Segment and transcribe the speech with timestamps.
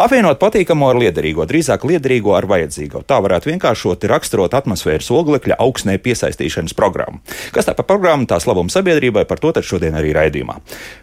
[0.00, 3.02] Apvienot patīkamo ar liederīgo, drīzāk liederīgo ar vajadzīgo.
[3.04, 7.18] Tā varētu vienkāršot raksturot atmosfēras oglekļa augsnē piesaistīšanas programmu.
[7.52, 10.54] Kas tā par programmu, tās labumu sabiedrībai, par to tad šodien arī raidījumā.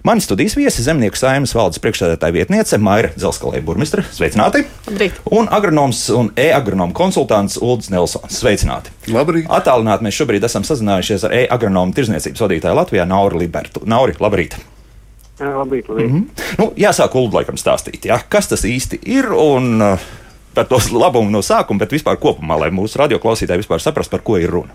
[0.08, 4.02] Mani studijas viesi zemnieku saimnes valdes priekšsēdētāja vietniece Maira Zelskalē burmistra.
[4.16, 4.64] Sveicināti!
[4.88, 5.20] Labrīt.
[5.30, 8.40] Un agronoms un e-agronomu konsultants Ulris Nelsons.
[8.40, 8.96] Sveicināti!
[9.14, 9.46] Labrīt!
[9.60, 13.86] Attālināti mēs šobrīd esam sazinājušies ar e-agronomu tirzniecības vadītāju Latvijā Nauru Libertu.
[13.86, 14.58] Nauri, labrīt!
[15.38, 16.12] Jā, labrīt, labrīt.
[16.12, 16.46] Mm -hmm.
[16.58, 18.20] nu, jāsāk Ulu laikam stāstīt, ja?
[18.30, 20.00] kas tas īsti ir un uh,
[20.54, 24.38] par to labumu no sākuma, bet vispār kopumā, lai mūsu radioklausītāji vispār saprastu, par ko
[24.38, 24.74] ir runa.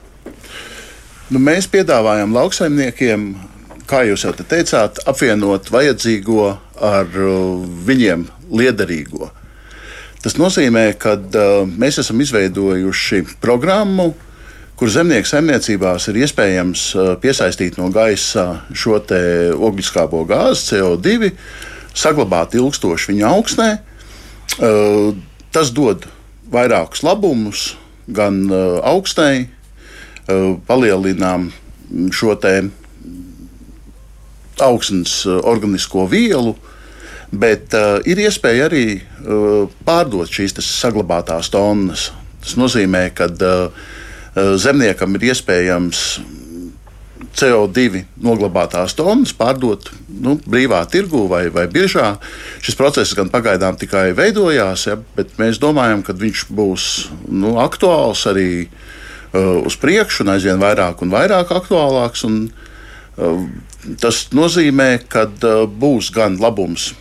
[1.31, 3.35] Nu, mēs piedāvājam lauksaimniekiem,
[3.87, 9.31] kā jūs jau te teicāt, apvienot vajadzīgo ar uh, viņiem liederīgo.
[10.23, 14.13] Tas nozīmē, ka uh, mēs esam izveidojuši programmu,
[14.83, 18.99] kur zemnieku saimniecībās ir iespējams uh, piesaistīt no gaisa šo
[19.63, 21.31] ogliskābo gāzi, CO2,
[21.95, 23.69] saglabāt ilgstoši viņa augsnē.
[24.59, 25.13] Uh,
[25.53, 26.07] Tas dod
[26.49, 27.75] vairākus labumus
[28.09, 29.49] gan uh, augsnē,
[30.67, 31.51] palielinām
[32.15, 32.55] šo te
[34.63, 36.55] augsnes organisko vielu,
[37.33, 42.07] bet uh, ir iespēja arī uh, pārdot šīs saglabātās tonnas.
[42.41, 43.85] Tas nozīmē, ka uh,
[44.35, 46.05] zemniekam ir iespējams
[47.33, 49.89] CO2 noglabātās tonnas pārdot
[50.23, 52.15] nu, brīvā tirgū vai, vai biržā.
[52.65, 56.89] Šis process gan pagaidām tikai veidojās, ja, bet mēs domājam, ka viņš būs
[57.33, 62.27] nu, aktuāls arī uh, uz priekšu un aizvien vairāk un vairāk aktuālāks.
[62.29, 62.45] Un,
[63.17, 63.47] uh,
[64.03, 66.93] tas nozīmē, ka uh, būs gan labums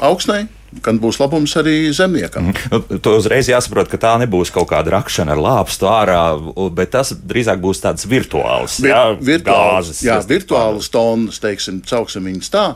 [0.00, 0.46] augsnē,
[0.82, 2.50] gan būs labums arī zemniekam.
[2.50, 2.98] Mm.
[3.04, 6.20] To uzreiz jāsaprot, ka tā nebūs kaut kāda rakšana ar lāpstu ārā,
[6.74, 8.80] bet tas drīzāk būs tāds virtuāls.
[8.82, 9.02] Vir, jā,
[9.32, 12.68] virtuāls, gāzes, jā, virtuāls tonnas, teiksim, cauksim viņus tā.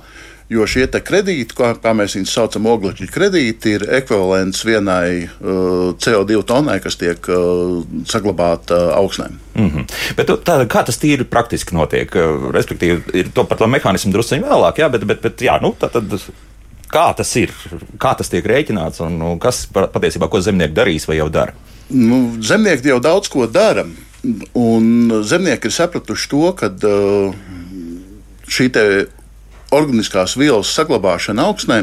[0.48, 6.40] Jo šie kredīti, kā, kā mēs viņus saucam, oglekļa kredīti, ir ekvivalents vienai uh, CO2
[6.48, 9.36] tonnai, kas tiek uh, saglabāta uh, augsnēm.
[9.58, 9.98] Mm -hmm.
[10.16, 12.16] Bet tā, kā tas tīri praktiski notiek?
[12.54, 15.92] Respektīvi, ir to par to mehānismu druskuļi vēlāk, jā, bet, bet, bet jā, nu, tā
[15.92, 16.16] tad
[16.88, 17.52] Kā tas ir?
[18.00, 21.52] Kā tas tiek rēķināts un kas patiesībā ko zemnieki darīs vai jau dara?
[21.92, 23.84] Nu, zemnieki jau daudz ko dara.
[24.58, 27.36] Un zemnieki ir sapratuši to, ka uh,
[28.48, 28.70] šī
[29.76, 31.82] organiskās vielas saglabāšana augsnē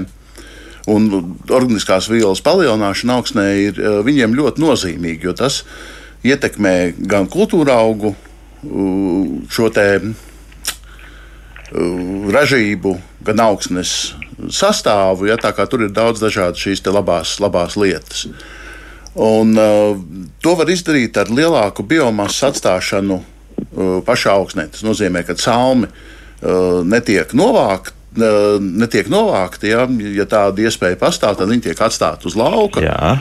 [0.90, 1.08] un
[1.54, 5.64] organiskās vielas palielināšana augsnē ir uh, viņiem ļoti nozīmīga, jo tas
[6.26, 9.88] ietekmē gan kultūra augu uh, šo te
[12.36, 12.94] ražību,
[13.26, 14.14] gan augsnes
[14.52, 15.30] sastāvu.
[15.30, 18.28] Ja, tur ir daudz dažādu šīs labās, labās lietas.
[19.16, 19.96] Un, uh,
[20.44, 24.68] to var izdarīt ar lielāku biomasu atstāšanu uh, pašā augsnē.
[24.74, 27.94] Tas nozīmē, ka salmi uh, netiek novākti.
[28.16, 29.82] Uh, netiek novākti, ja,
[30.16, 32.84] ja tāda iespēja pastāv, tad viņi tiek atstāti uz lauka.
[32.84, 33.18] Jā.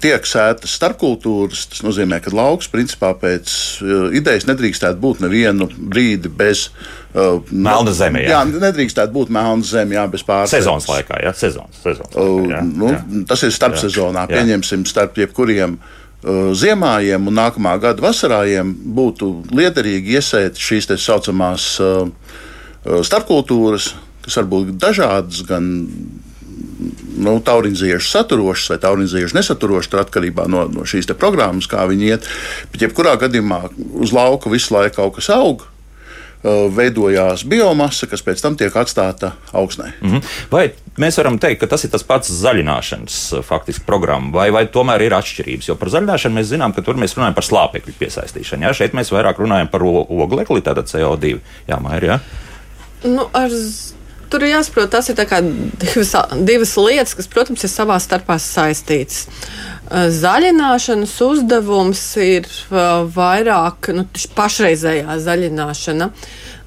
[0.00, 1.64] Tiek sētas starpkultūras.
[1.72, 3.50] Tas nozīmē, ka lauks principā pēc
[3.82, 8.22] uh, idejas nedrīkstētu būt nevienu brīdi bez uh, melna zeme.
[8.24, 10.54] Jā, jā nedrīkstētu būt melna zeme, jā, bez pārspējas.
[10.64, 13.02] Sezonas laikā, jā, sezonas, sezonas laikā, jā, nu, jā.
[13.30, 14.24] Tas ir starpsezonā.
[14.30, 15.78] Pieņemsim starp jebkuriem
[16.56, 21.66] ziemājiem un nākamā gada vasarājiem būtu liederīgi iesēt šīs tā saucamās
[22.84, 23.90] starpkultūras,
[24.24, 25.68] kas var būt dažādas, gan
[27.16, 32.26] nu, tauriņziešu saturošs vai tauriņziešu nesaturošs, tur atkarībā no, no šīs programmas, kā viņi iet.
[32.72, 33.64] Bet, jebkurā gadījumā,
[34.02, 35.68] uz lauka visu laiku kaut kas aug.
[36.44, 39.94] Veidojās biomasa, kas pēc tam tiek atstāta augsnē.
[40.02, 40.32] Mm -hmm.
[40.50, 40.64] Vai
[41.00, 45.16] mēs varam teikt, ka tas ir tas pats zaļināšanas faktiski programma, vai, vai tomēr ir
[45.16, 45.68] atšķirības?
[45.68, 48.62] Jo par zaļināšanu mēs zinām, ka tur mēs runājam par slāpekļu piesaistīšanu.
[48.62, 51.38] Jā, šeit mēs vairāk runājam par oglekli, tātad CO2.
[51.68, 52.20] Jā, Maija, jā?
[53.04, 53.50] Nu, ar
[54.30, 55.18] tur ir jāsaprot, tas ir
[55.80, 56.14] divas,
[56.46, 59.26] divas lietas, kas, protams, ir savā starpā saistītas.
[59.92, 62.48] Zaļināšanas uzdevums ir
[63.14, 64.06] vairāk nu,
[64.36, 66.10] pašreizējā zaļināšana.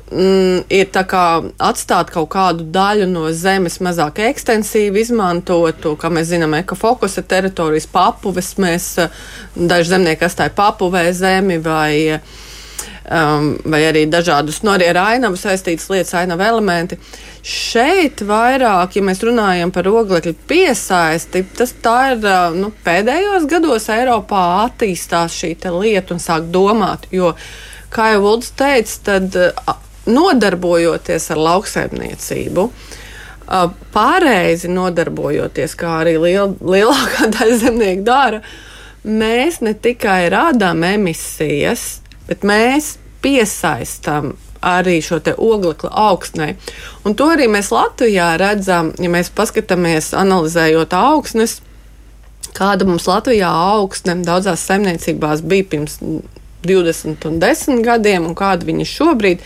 [0.07, 0.87] Mm, ir
[1.59, 8.53] atstāt kaut kādu daļu no zemes mazāk ekstensīvi izmantotu, kā mēs zinām, ekofokusa teritorijas papuves.
[8.61, 8.93] Mēs
[9.57, 12.21] daži zemnieki atstāja papuvē zemi vai
[13.11, 16.99] um, vai arī dažādus no ar ainavu saistītas lietas, ainavu elementi.
[17.47, 22.25] Šeit vairāk, ja mēs runājam par oglekļa piesaisti, tas ir
[22.57, 27.07] nu, pēdējos gados Eiropā attīstās šī lieta un sāk domāt.
[27.15, 27.31] Jo,
[27.93, 29.37] kā jau Vulds teica, tad
[30.11, 32.65] nodarbojoties ar lauksaimniecību,
[33.95, 38.41] pareizi nodarbojoties, kā arī liel, lielākā daļa zemnieku dara,
[39.07, 44.33] mēs ne tikai rādām emisijas, bet mēs piesaistām
[44.67, 46.49] arī šo oglekļa augsnē.
[47.05, 51.59] Un to arī mēs Latvijā redzam, ja mēs paskatāmies, analizējot augsnes,
[52.57, 55.99] kāda mums Latvijā augsne daudzās saimniecībās bija pirms
[56.67, 59.43] 20 un 10 gadiem, un kāda viņa šobrīd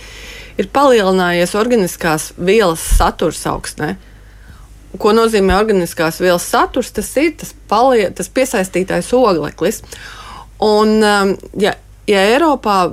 [0.61, 3.95] ir palielinājies organiskās vielas saturs augsnē.
[4.99, 6.91] Ko nozīmē organiskās vielas saturs?
[6.91, 9.79] Tas ir tas, palie, tas piesaistītais ogleklis.
[10.61, 11.77] Un, um, ja,
[12.11, 12.83] ja Eiropā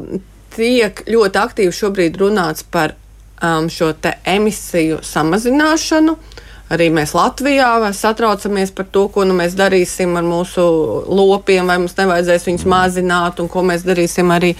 [0.58, 2.96] tiek ļoti aktīvi šobrīd runāts par
[3.42, 3.92] um, šo
[4.26, 6.16] emisiju samazināšanu.
[6.68, 10.64] Arī mēs Latvijā satraucamies par to, ko nu mēs darīsim ar mūsu
[11.08, 14.52] lopiem, vai mums nevajadzēs viņus mazināt, un ko mēs darīsim arī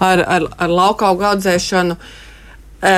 [0.00, 1.98] ar, ar, ar laukaugu audzēšanu.
[2.80, 2.94] E,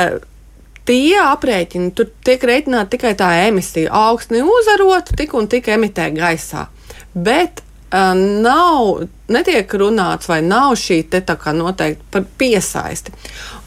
[0.86, 3.90] tie aprēķini, tur tiek rēķināta tikai tā emisija.
[4.12, 6.68] Augstni uzarot, tik un tik emitē gaisā.
[7.18, 13.12] Bet nav, netiek runāts vai nav šī te tā kā noteikti par piesaisti.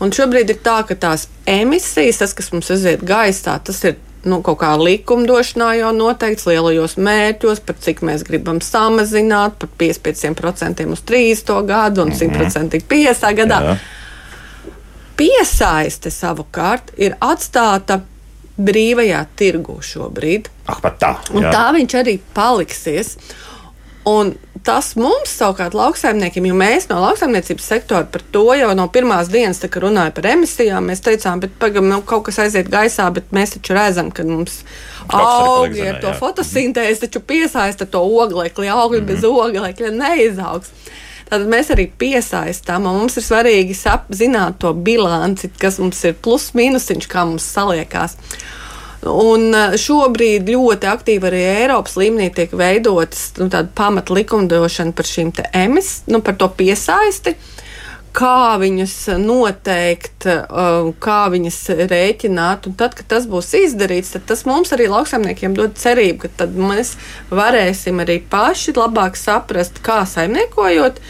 [0.02, 4.40] Un šobrīd ir tā, ka tās emisijas, tas, kas mums aiziet gaisā, tas ir nu,
[4.46, 11.06] kaut kā likumdošanā jau noteikts lielajos mērķos, par cik mēs gribam samazināt, par 55% uz
[11.06, 13.62] 30 gadu un 100% 50 gadā.
[13.70, 13.78] Jā.
[15.16, 18.02] Piesaiste savukārt ir atstāta
[18.56, 20.50] brīvajā tirgu šobrīd.
[20.72, 21.36] Ah, tā, jā.
[21.38, 23.16] un tā viņš arī paliksies.
[24.06, 24.36] Un
[24.66, 29.62] tas mums, savukārt, lauksaimniekiem, jo mēs no lauksaimniecības sektora par to jau no pirmās dienas
[29.62, 33.74] runājām par emisijām, mēs teicām, bet pagam, nu, kaut kas aiziet gaisā, bet mēs taču
[33.78, 34.64] redzam, ka mums
[35.10, 36.18] augi ar to jā.
[36.18, 39.12] fotosintēzi taču piesaista to oglekli, augļi mm -hmm.
[39.14, 39.42] bez mhm.
[39.46, 40.74] oglekļa neizaugs.
[41.26, 43.74] Tātad mēs arī piesaistām, un mums ir svarīgi
[44.10, 48.18] zināt to bilanci, kas mums ir plus mīnusiņš, kā mums saliekās.
[49.06, 55.34] Un eh, šobrīd ļoti aktīvi arī Eiropas līmenī tiek veidotas nu, pamat likumdošana par šīm
[55.54, 57.36] emis, nu, par to piesaisti.
[58.16, 61.60] Kā viņus noteikt, eh, kā viņas
[61.92, 62.66] rēķināt.
[62.70, 66.96] Un tad, kad tas būs izdarīts, tad tas mums arī lauksaimniekiem dod cerību, ka mēs
[67.30, 71.02] varēsim arī paši labāk saprast, kā saimniekojot.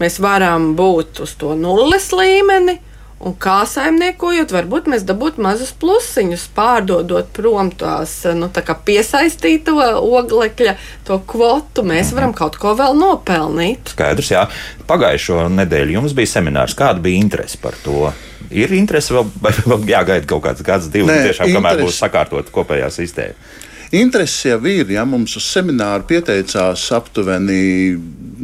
[0.00, 2.78] Mēs varam būt uz to nulles līmeni,
[3.24, 10.74] Un kā saimniekojot, varbūt mēs dabūtu mazus plusiņus, pārdodot prom tās nu, tā piesaistīto oglekļa,
[11.08, 11.86] to kvotu.
[11.88, 13.94] Mēs varam kaut ko vēl nopelnīt.
[13.94, 14.44] Skaidrs, jā.
[14.90, 16.76] Pagājušo nedēļu jums bija seminārs.
[16.76, 18.10] Kāda bija interese par to?
[18.52, 21.60] Ir interese vēl, vai vēl jāgaida kaut kāds gads, divs, Nē, tiešām, interesi.
[21.62, 23.54] kamēr būs sakārtot kopējā sistēma?
[23.94, 24.90] Interesi jau ir.
[24.90, 27.94] Ja mums uz semināru pieteicās aptuveni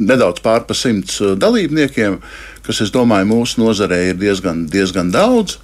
[0.00, 2.16] nedaudz pār pa simts dalībniekiem.
[2.16, 5.58] Uh, kas, es domāju, mūsu nozarē ir diezgan, diezgan daudz.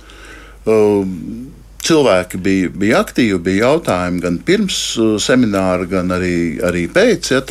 [0.67, 1.53] Um,
[1.87, 7.31] cilvēki bija, bija aktīvi, bija jautājumi gan pirms uh, semināra, gan arī, arī pēc.
[7.37, 7.43] Ja,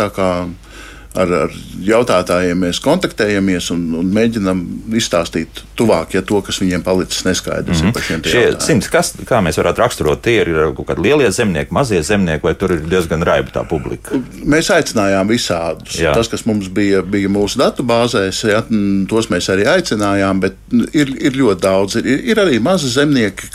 [1.15, 4.61] ar, ar jautātājiem mēs kontaktējamies un, un mēģinām
[4.97, 7.81] izstāstīt tuvāk ja, to, kas viņiem palicis neskaidrs.
[7.83, 8.29] Mm -hmm.
[8.31, 12.43] Šie simts, kas, kā mēs varētu raksturot, tie ir kaut kādi lielie zemnieki, mazie zemnieki,
[12.43, 14.19] vai tur ir diezgan raiba tā publika?
[14.43, 15.99] Mēs aicinājām visādus.
[15.99, 16.13] Jā.
[16.13, 18.63] Tas, kas mums bija, bija mūsu datu bāzēs, ja,
[19.09, 20.55] tos mēs arī aicinājām, bet
[20.93, 21.95] ir, ir ļoti daudz.
[21.95, 23.51] Ir, ir arī mazi zemnieki,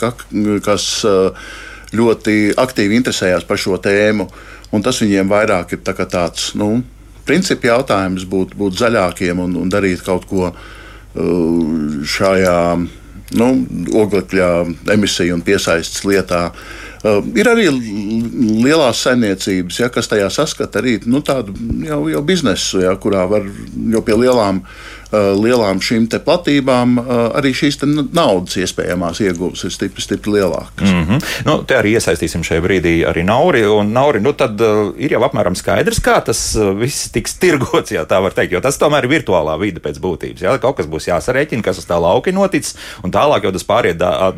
[0.65, 1.05] kas
[1.93, 4.29] ļoti aktīvi interesējās par šo tēmu.
[4.71, 6.83] Un tas viņiem vairāk ir tā tāds nu,
[7.27, 12.61] principu jautājums būt, būt zaļākiem un, un darīt kaut ko uh, šajā
[13.41, 13.51] nu,
[14.03, 14.53] oglekļa
[14.95, 16.49] emisiju un piesaistes lietā.
[17.01, 21.55] Uh, ir arī lielās saimniecības, ja, kas tajā saskata arī nu, tādu
[21.87, 27.53] jau, jau biznesu, ja, kurā var jau pie lielām Uh, lielām šīm platībām uh, arī
[27.57, 27.81] šīs
[28.15, 30.87] naudas iespējamās ieguves ir stipri, stipri lielākas.
[30.87, 31.25] Mm -hmm.
[31.49, 33.63] nu, te arī iesaistīsim šajā brīdī arī Nauri.
[33.91, 38.23] Nauri nu, tad uh, ir jau apmēram skaidrs, kā tas viss tiks tirgots, ja tā
[38.23, 38.53] var teikt.
[38.53, 40.43] Jo tas tomēr ir virtuālā vide pēc būtības.
[40.43, 40.59] Ja?
[40.59, 44.33] Kaut kas būs jāsarēķina, kas uz tā lauka noticis, un tālāk jau tas pāriet da,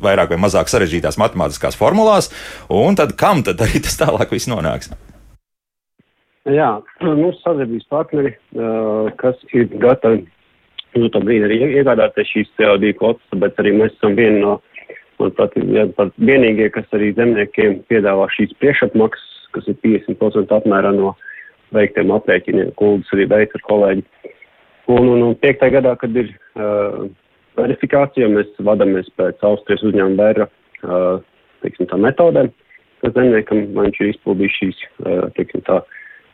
[0.00, 2.30] vairāk vai mazāk sarežģītās matemātiskās formulās.
[2.68, 4.90] Un tad kam tad arī tas tālāk viss nonāks?
[6.44, 6.70] Jā,
[7.00, 8.34] mūsu sadarbības partneri,
[9.20, 10.26] kas ir gatavi
[10.98, 14.58] nu, to brīdi arī iegādāties šīs CO2 kvotas, bet arī mēs esam vieni no,
[15.20, 15.56] manuprāt,
[16.20, 21.14] vienīgie, kas arī zemniekiem piedāvā šīs priekšapmaksas, kas ir 50% apmērā no
[21.74, 24.04] veiktiem aprēķiniem, kuldus arī veic ar kolēģi.
[24.92, 27.06] Un, un, un piektajā gadā, kad ir uh,
[27.56, 31.24] verifikācija, mēs vadamies pēc Austrijas uzņēmuma bērra uh,
[31.64, 32.50] teiksim, tā, metodēm,
[33.02, 34.82] kas zemniekam, vai viņš ir izpildījis šīs,
[35.38, 35.80] teiksim, tā,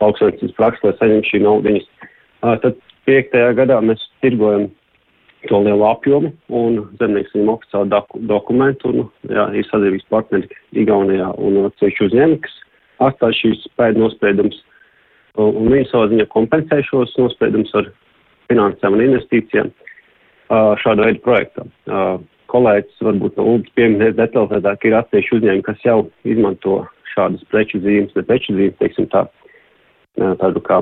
[0.00, 1.88] lauksaimniecības prakses, lai saņemtu šī naudiņas.
[2.64, 2.78] Tad
[3.08, 4.68] piektajā gadā mēs tirgojam
[5.48, 11.30] to lielu apjomu, un zemnieks viņam oficiāli doku, dokumentu, un jā, ir sadarbības partneri Igaunijā
[11.40, 12.58] un ceļš uzņēmumi, kas
[13.08, 14.58] atstāj šīs pēdu nospiedumus,
[15.40, 17.88] un, viņi savā ziņā kompensē šos nospiedumus ar
[18.52, 19.72] finansēm un investīcijām
[20.82, 21.72] šāda veida projektam.
[22.50, 26.80] Kolēģis varbūt no Lūdzu pieminēs detalizētāk ir atsevišķi uzņēmumi, kas jau izmanto
[27.14, 29.24] šādas preču zīmes, ne preču zīmes, teiksim tā,
[30.18, 30.80] tādu kā,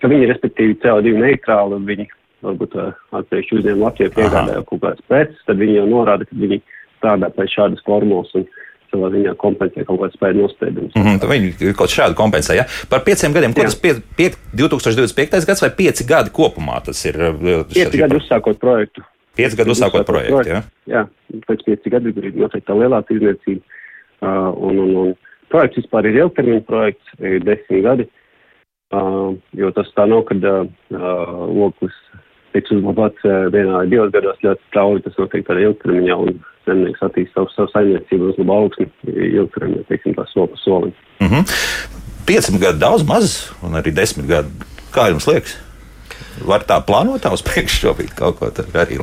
[0.00, 2.08] ka viņi ir respektīvi CO2 neitrāli, un viņi
[2.42, 6.58] varbūt atsevišķi uzņēmumi Latvijā piegādāja kaut kādas preces, tad viņi jau norāda, ka viņi
[6.98, 8.46] strādā pēc šādas formulas un
[8.92, 10.96] savā ziņā kompensē kaut kādu spēju nospēdumus.
[10.98, 12.66] Mm -hmm, viņi kaut šādu kompensē, ja?
[12.90, 13.70] Par pieciem gadiem, ko Jā.
[13.70, 15.46] tas pie, pie, 2025.
[15.48, 17.16] gads vai pieci gadi kopumā tas ir?
[17.72, 19.04] Pieci gadi uzsākot projektu.
[19.36, 20.62] Pieci gadi uzsākot projektu, projektu, jā?
[20.86, 21.06] Jā,
[21.48, 23.62] pēc pieci gadi ir noteikti tā lielā tirdzniecība.
[24.22, 25.14] Uh, un, un, un
[25.50, 28.04] projekts vispār ir ilgtermiņa projekts, ir desmit gadi.
[28.04, 28.21] Uh,
[29.58, 30.64] jo tas tā nav, kad uh,
[31.48, 31.96] loklis
[32.52, 36.18] tiks uzlabots uh, vienā vai divos gados ļoti strauji, tas notiek tādā ilgtermiņā.
[36.26, 40.94] Un, zemnieks attīst savu, savu saimniecību, uzlabo augsni, ilgtermiņā, teiksim, tā soli pa solim.
[41.20, 41.56] Mm -hmm.
[42.26, 44.48] 5 gadi daudz maz, un arī 10 gadi.
[44.94, 45.56] Kā jums liekas?
[46.46, 48.98] Var tā plānot uz priekšu šobrīd kaut ko arī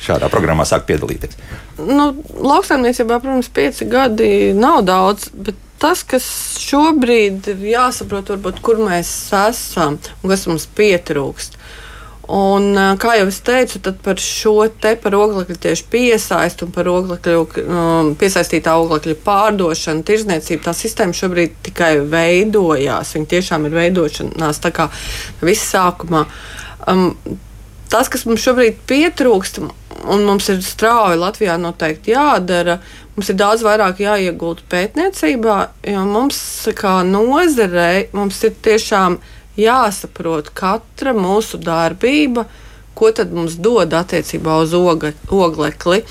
[0.00, 1.38] šādā programmā sākt piedalīties?
[1.78, 6.26] Nu, lauksaimniecībā, protams, 5 gadi nav daudz, bet tas, kas
[6.62, 9.10] šobrīd ir jāsaprot, varbūt, kur mēs
[9.46, 11.58] esam un kas mums pietrūkst.
[12.26, 17.44] Un, kā jau es teicu, par šo te par oglekļa tieši piesaistu un par oglekļu,
[17.62, 23.14] um, piesaistītā oglekļa pārdošanu, tirzniecību, tā sistēma šobrīd tikai veidojās.
[23.14, 24.88] Viņa tiešām ir veidošanās tā kā
[25.38, 26.24] viss sākumā.
[26.90, 27.12] Um,
[27.92, 29.62] tas, kas mums šobrīd pietrūkst,
[30.10, 32.80] un mums ir strauji Latvijā noteikti jādara,
[33.16, 35.56] mums ir daudz vairāk jāiegūt pētniecībā,
[35.88, 36.38] jo mums
[36.76, 39.18] kā nozarei mums ir tiešām
[39.56, 42.46] jāsaprot katra mūsu darbība,
[42.96, 46.02] ko tad mums dod attiecībā uz oga, oglekli.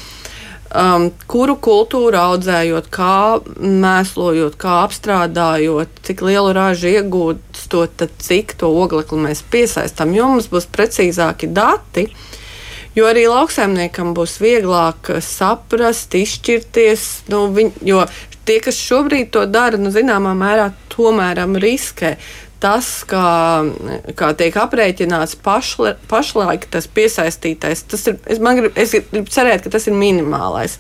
[0.75, 9.21] Um, kuru kultūru audzējot, kā mēslojot, kā apstrādājot, cik lielu ražu iegūstot, cik to oglekli
[9.27, 10.11] mēs piesaistām.
[10.17, 12.09] Jo mums būs precīzāki dati,
[12.95, 17.09] jo arī lauksaimniekam būs vieglāk saprast, izšķirties.
[17.33, 18.05] Nu, viņ, jo
[18.47, 22.15] tie, kas šobrīd to dara, nu, zināmā mērā tomēr riskē
[22.65, 23.65] tas, kā,
[24.17, 29.73] kā tiek aprēķināts pašla, pašlaik tas piesaistītais, tas ir, es, grib, es gribu cerēt, ka
[29.75, 30.79] tas ir minimālais.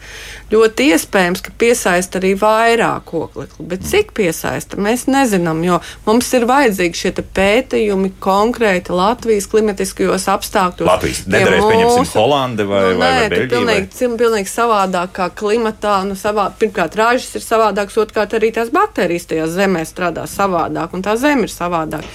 [0.55, 6.47] Ļoti iespējams, ka piesaista arī vairāk oglekli, bet cik piesaista, mēs nezinām, jo mums ir
[6.49, 10.87] vajadzīgi šie pētījumi konkrēti Latvijas klimatiskajos apstākļos.
[10.89, 13.51] Latvijas nedarēs, pieņemsim, Holandi vai, nu, vai, vai Beļģija?
[13.51, 14.19] Pilnīgi, vai?
[14.23, 19.83] pilnīgi savādākā klimatā, nu, savā, pirmkārt, ražas ir savādākas, otrkārt, arī tās baktērijas tajā zemē
[19.87, 22.05] strādā savādāk, un tā zeme ir savādāka savādāk.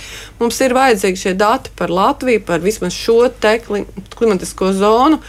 [0.40, 3.58] Mums ir vajadzīgi šie dati par Latviju, par vismaz šo te
[4.16, 5.20] klimatisko zonu.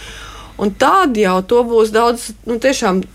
[0.61, 2.59] Un tad jau to būs daudz nu,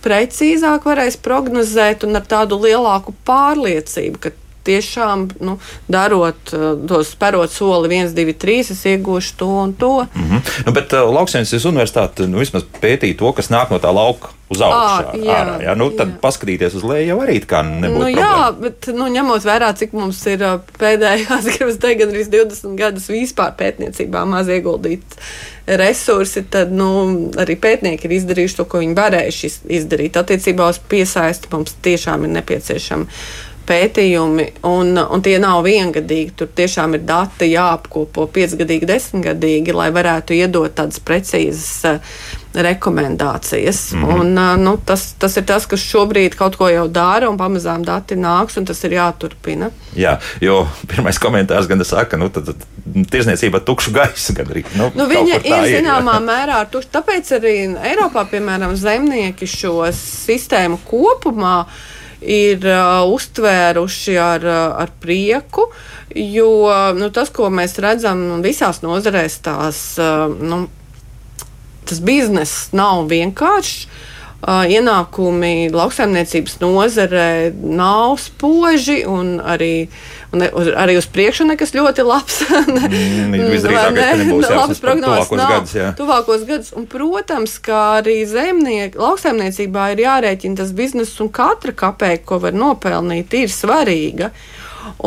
[0.03, 4.35] precīzāk varēs prognozēt un ar tādu lielāku pārliecību, ka
[4.67, 9.93] tiešām nu, darot eh, to spērot soli 1, 2, 3, es iegūšu to un to.
[10.15, 10.41] Mm -hmm.
[10.67, 14.61] nu, bet uh, Lauksaimniecības universitāte nu, vismaz pētīja to, kas nāk no tā lauka uz
[14.61, 15.07] augšu.
[15.07, 15.75] À, jā, ārā, jā?
[15.75, 16.19] Nu, tad jā.
[16.21, 17.99] paskatīties uz leju jau arī kā nebūtu.
[17.99, 18.61] Nu, jā, problēma.
[18.61, 20.39] bet nu, ņemot vērā, cik mums ir
[20.79, 25.19] pēdējās, gribas teikt, gandrīz 20 gadus vispār pētniecībā maz ieguldīt
[25.67, 26.89] resursi, tad nu,
[27.41, 30.19] arī pētnieki ir izdarījuši to, ko viņi varējuši izdarīt.
[30.21, 33.21] Attiecībā uz piesaisti mums tiešām ir nepieciešama
[33.67, 36.35] pētījumi, un, un tie nav viengadīgi.
[36.39, 42.01] Tur tiešām ir dati jāapkopo piecgadīgi, desmitgadīgi, lai varētu iedot tādas precīzas
[42.57, 43.93] rekomendācijas.
[43.93, 44.21] Mm -hmm.
[44.21, 48.17] un, nu, tas, tas ir tas, kas šobrīd kaut ko jau dara, un pamazām dati
[48.17, 49.71] nāks, un tas ir jāturpina.
[49.97, 52.57] Jā, jo pirmais komentārs gan saka, nu, tad, tad
[53.11, 54.65] tirzniecība tukšu gaisu gan arī.
[54.75, 56.89] Nu, nu, viņa ir zināmā mērā tukša.
[56.93, 57.57] Tāpēc arī
[57.91, 61.67] Eiropā, piemēram, zemnieki šo sistēmu kopumā
[62.23, 64.47] ir uh, uztvēruši ar,
[64.83, 65.69] ar prieku,
[66.15, 66.49] jo
[66.97, 70.67] nu, tas, ko mēs redzam visās nozarēs, tās, uh, nu,
[71.89, 73.87] tas bizness nav vienkāršs.
[73.87, 74.13] Uh,
[74.47, 79.89] ienākumi lauksaimniecības nozarē nav spoži, un arī,
[80.31, 82.43] un arī uz priekšu nekas ļoti labs.
[82.53, 85.31] mm, Visdrīzāk, ne, nebūs labas prognozes.
[85.33, 85.89] Tuvākos gadus, jā.
[85.99, 86.71] Tuvākos gadus.
[86.77, 92.55] Un, protams, kā arī zemnieki, lauksaimniecībā ir jārēķina tas bizness, un katra kapēka, ko var
[92.55, 94.31] nopelnīt, ir svarīga.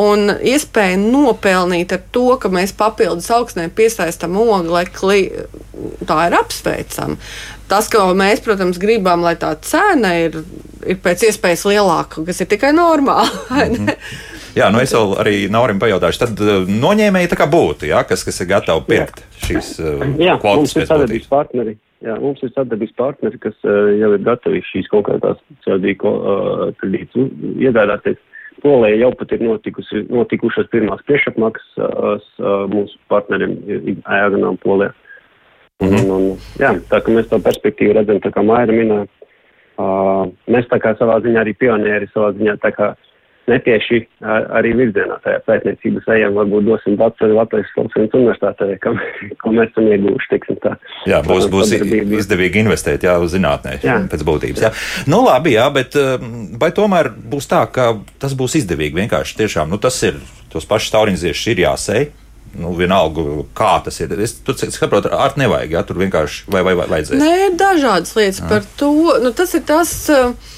[0.00, 5.30] Un iespēja nopelnīt ar to, ka mēs papildus augstnē piesaistām oglekli,
[6.08, 7.16] tā ir apsveicama.
[7.70, 10.40] Tas, ko mēs, protams, gribam, lai tā cena ir
[10.88, 13.30] ir pēc iespējas lielāka, kas ir tikai normāli.
[13.50, 13.96] Mm -hmm.
[14.56, 18.24] Jā, nu es vēl arī Naurim pajautāšu, tad uh, noņēmēji tā kā būtu, jā, kas,
[18.24, 19.46] kas ir gatavi pirkt jā.
[19.46, 19.68] šīs
[20.18, 21.28] jā, kvotas pēc būtības.
[21.28, 21.76] partneri.
[22.02, 23.70] Jā, mums ir sadarbības partneri, kas uh,
[24.00, 28.18] jau ir gatavi šīs konkrētās CO2 uh, kredītus iegādāties.
[28.62, 33.56] Polijā jau pat ir notikusi, notikušas pirmās priekšapmaksas uh, mūsu partneriem
[34.00, 34.92] Ēganām Polijā.
[35.80, 36.10] Mm -hmm.
[36.10, 39.06] un, un, jā, tā kā mēs to perspektīvu redzam, tā kā Maira minēja,
[39.80, 42.94] uh, mēs tā kā savā ziņā arī pionieri savā ziņā tā kā
[43.50, 44.00] netieši
[44.56, 49.00] arī virzienā tajā pētniecības ejam, varbūt dosim datus arī Latvijas Filosofijas universitātē, kam,
[49.42, 50.76] ko mēs esam ieguvuši, tiksim tā.
[51.10, 53.98] Jā, būs, būs izdevīgi investēt, jā, uz zinātnē, jā.
[54.12, 54.72] pēc būtības, jā.
[55.10, 55.98] Nu, labi, jā, bet
[56.60, 57.92] vai tomēr būs tā, ka
[58.22, 60.18] tas būs izdevīgi vienkārši tiešām, nu, tas ir,
[60.52, 62.08] tos pašus tauriņziešus ir jāsēj,
[62.60, 63.24] nu, vienalga,
[63.56, 64.14] kā tas ir.
[64.22, 64.40] Es
[64.74, 67.20] saprotu, ar nevajag, ja tur vienkārši vai, vai, vai vajadzēs.
[67.20, 68.48] Nē, dažādas lietas jā.
[68.50, 68.94] par to.
[69.22, 69.92] Nu, tas ir tas.
[70.10, 70.56] Uh,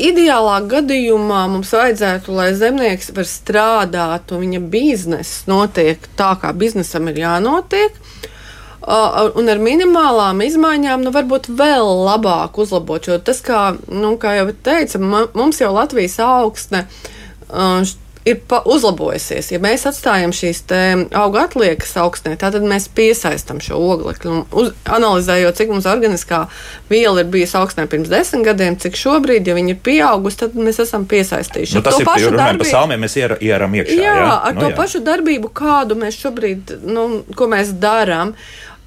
[0.00, 7.10] Ideālā gadījumā mums vajadzētu, lai zemnieks var strādāt un viņa biznesa notiek tā, kā biznesam
[7.12, 7.98] ir jānotiek.
[8.82, 13.04] Un ar minimālām izmaiņām, nu, varbūt vēl labāk uzlabot.
[13.06, 16.86] Jo tas, kā, nu, kā jau teicu, mums jau Latvijas augsne
[18.28, 19.50] ir uzlabojusies.
[19.52, 20.62] Ja mēs atstājam šīs
[21.18, 24.42] auga atliekas augstnē, tad mēs piesaistām šo oglekli.
[24.54, 26.44] Uz, analizējot, cik mums organiskā
[26.90, 30.78] viela ir bijusi augstnē pirms desmit gadiem, cik šobrīd, ja viņa ir pieaugusi, tad mēs
[30.84, 31.78] esam piesaistījuši.
[31.78, 33.98] Nu, tas ir pašu darbību, salmiem, mēs ieram iekšā.
[33.98, 34.34] Jā, jā?
[34.38, 34.76] ar nu, to jā.
[34.78, 38.36] pašu darbību, kādu mēs šobrīd, nu, ko mēs darām.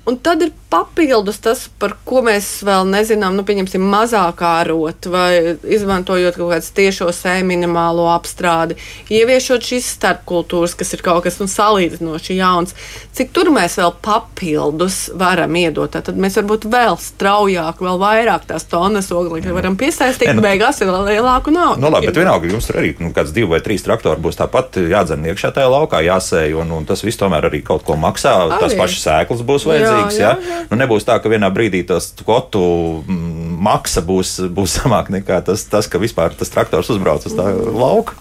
[0.05, 5.55] Un tad ir papildus tas, par ko mēs vēl nezinām, nu, pieņemsim, mazāk ārot vai
[5.65, 8.77] izmantojot kaut kādu tiešo sēju minimālo apstrādi,
[9.09, 12.75] ieviešot šīs starpkultūras, kas ir kaut kas nu, salīdzinoši jauns.
[13.17, 15.95] Cik tur mēs vēl papildus varam iedot?
[15.95, 20.83] Tad mēs varbūt vēl straujāk, vēl vairāk tās tonnas oglekļa varam piesaistīt, un nu, beigās
[20.85, 21.81] ir vēl lielāku naudu.
[21.81, 24.77] Nu, labi, bet vienalga jums tur arī nu, kāds divi vai trīs traktori būs tāpat
[24.85, 28.37] jādzen iekšā tajā laukā, jāsēj, un, un tas viss tomēr arī kaut ko maksā.
[28.45, 28.61] Arī.
[28.65, 30.19] Tas pašas sēklas būs vajadzīgas vajadzīgs.
[30.19, 30.65] Jā, jā, jā.
[30.71, 32.61] Nu, nebūs tā, ka vienā brīdī tas kvotu
[33.05, 37.49] mm, maksa būs, būs zemāka nekā tas, tas, ka vispār tas traktors uzbrauc uz tā
[37.55, 38.17] lauka.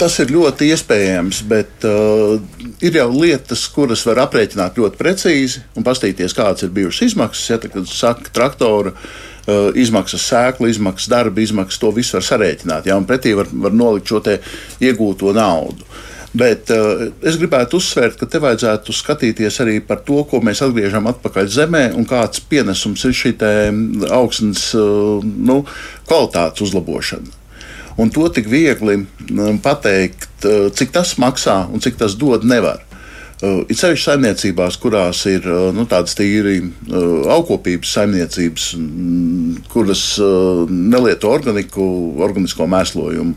[0.00, 2.38] Tas ir ļoti iespējams, bet uh,
[2.80, 7.50] ir jau lietas, kuras var aprēķināt ļoti precīzi un paskatīties, kādas ir bijušas izmaksas.
[7.52, 12.88] Ja, kad saka traktora uh, izmaksas, sēklu izmaksas, darba izmaksas, to visu var sarēķināt.
[12.88, 14.22] Ja, un pretī var, var nolikt šo
[14.80, 15.84] iegūto naudu.
[15.84, 20.62] Uh, Bet uh, es gribētu uzsvērt, ka te vajadzētu skatīties arī par to, ko mēs
[20.62, 23.32] atgriežam atpakaļ zemē un kāds pienesums ir šī
[24.14, 25.64] augstnes uh, nu,
[26.06, 27.38] kvalitātes uzlabošana.
[28.00, 32.86] Un to tik viegli um, pateikt, uh, cik tas maksā un cik tas dod, nevar.
[33.40, 36.58] Ir sevišķi saimniecībās, kurās ir nu, tādas tīri
[36.92, 40.02] augkopības saimniecības, mm, kuras
[40.68, 41.86] nelieto organiku,
[42.20, 43.32] organisko mēslojumu.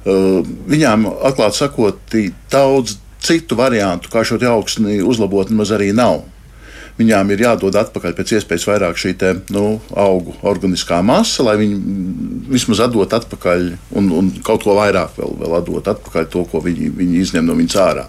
[0.00, 2.14] Uh, Eh, viņām, atklāti sakot,
[2.52, 6.22] daudz citu variantu, kā šo augsni uzlabot, nemaz arī nav.
[6.96, 11.76] Viņām ir jādod atpakaļ pēc iespējas vairāk šī te, nu, augu organiskā masa, lai viņi
[12.48, 16.90] vismaz atdot atpakaļ un, un kaut ko vairāk vēl, vēl atdot atpakaļ to, ko viņi,
[16.96, 18.06] viņi izņem no viņas ārā.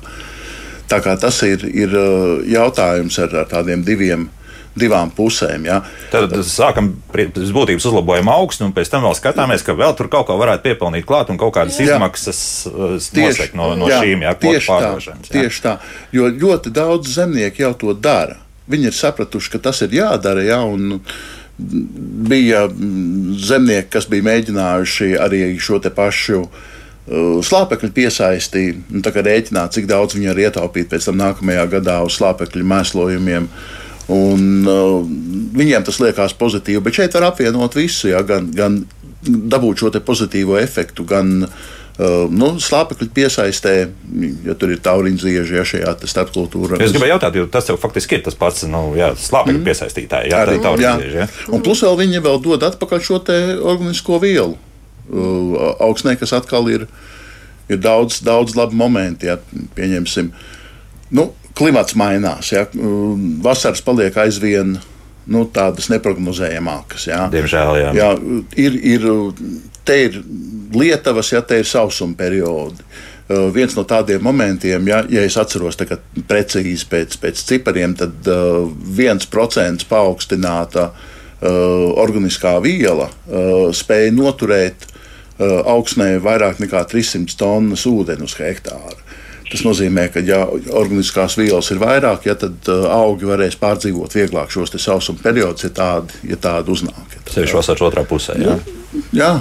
[0.91, 4.29] Tā kā tas ir, ir eh, jautājums ar, ar tādiem diviem
[4.77, 5.65] divām pusēm.
[5.67, 5.79] Ja.
[6.11, 10.29] Tad sākam pēc būtības uzlabojam augstu, un pēc tam vēl skatāmies, ka vēl tur kaut
[10.29, 11.89] ko varētu piepelnīt klāt un kaut kādas jā.
[11.89, 15.27] izmaksas uh, tieši, no, no jā, šīm jā, tieši pārdošanas.
[15.27, 15.75] Tā, tieši tā,
[16.15, 18.39] jo ļoti daudz zemnieku jau to dara.
[18.71, 20.43] Viņi ir sapratuši, ka tas ir jādara.
[20.47, 21.01] Ja, un,
[22.31, 26.55] bija zemnieki, kas bija mēģinājuši arī šo pašu uh,
[27.43, 31.99] slāpekļu piesaistīt, un tā kā rēķināt, cik daudz viņi var ietaupīt pēc tam nākamajā gadā
[32.07, 33.51] uz slāpekļu mēslojumiem.
[33.51, 33.77] Uh,
[34.09, 35.03] Un, uh,
[35.57, 38.81] viņiem tas liekas pozitīvi, bet šeit var apvienot visu, ja, gan, gan
[39.21, 43.75] dabūt šo pozitīvo efektu, gan uh, nu, slāpekļu piesaistē,
[44.47, 46.79] ja tur ir tauriņzieži, ja šajā starpkultūrā.
[46.81, 49.67] Es gribēju jautāt, jo tas jau faktiski ir tas pats nu, jā, slāpekļu mm.
[49.69, 50.95] piesaistītāji, jā, Arī, jā.
[51.21, 51.29] Ja.
[51.53, 53.21] Un plus vēl viņi vēl dod atpakaļ šo
[53.73, 56.87] organisko vielu uh, augsnē, kas atkal ir,
[57.69, 59.37] ir daudz, daudz labu momentu, ja
[59.77, 60.33] pieņemsim.
[61.11, 62.51] Nu, klimats mainās.
[62.53, 62.65] Ja?
[63.43, 64.77] Vasaras paliek aizvien
[65.31, 67.07] nu, tādas neparedzējamākas.
[67.09, 67.25] Ja?
[67.31, 67.93] Diemžēl, jā.
[67.97, 68.09] jā
[68.65, 69.07] ir, ir,
[69.87, 70.19] te ir
[70.75, 72.85] lietavas, ja te ir sausuma periodi.
[73.31, 75.77] Uh, viens no tādiem momentiem, ja, ja es atceros
[76.27, 78.65] precīzi pēc, pēc cipariem, tad uh,
[78.97, 87.85] viens procents paaugstināta uh, organiskā viela uh, spēja noturēt uh, augsnē vairāk nekā 300 tonnas
[87.87, 88.99] ūdeni uz hektāru.
[89.51, 94.53] Tas nozīmē, ka, ja organiskās vielas ir vairāk, ja, tad uh, augi varēs pārdzīvot vieglāk
[94.53, 97.17] šos sausuma periodus, ja tādi, ja tādi uznāk.
[97.17, 98.37] Ja Sevišķi vasaras otrā pusē.
[98.39, 98.55] Jā,
[99.15, 99.33] jā.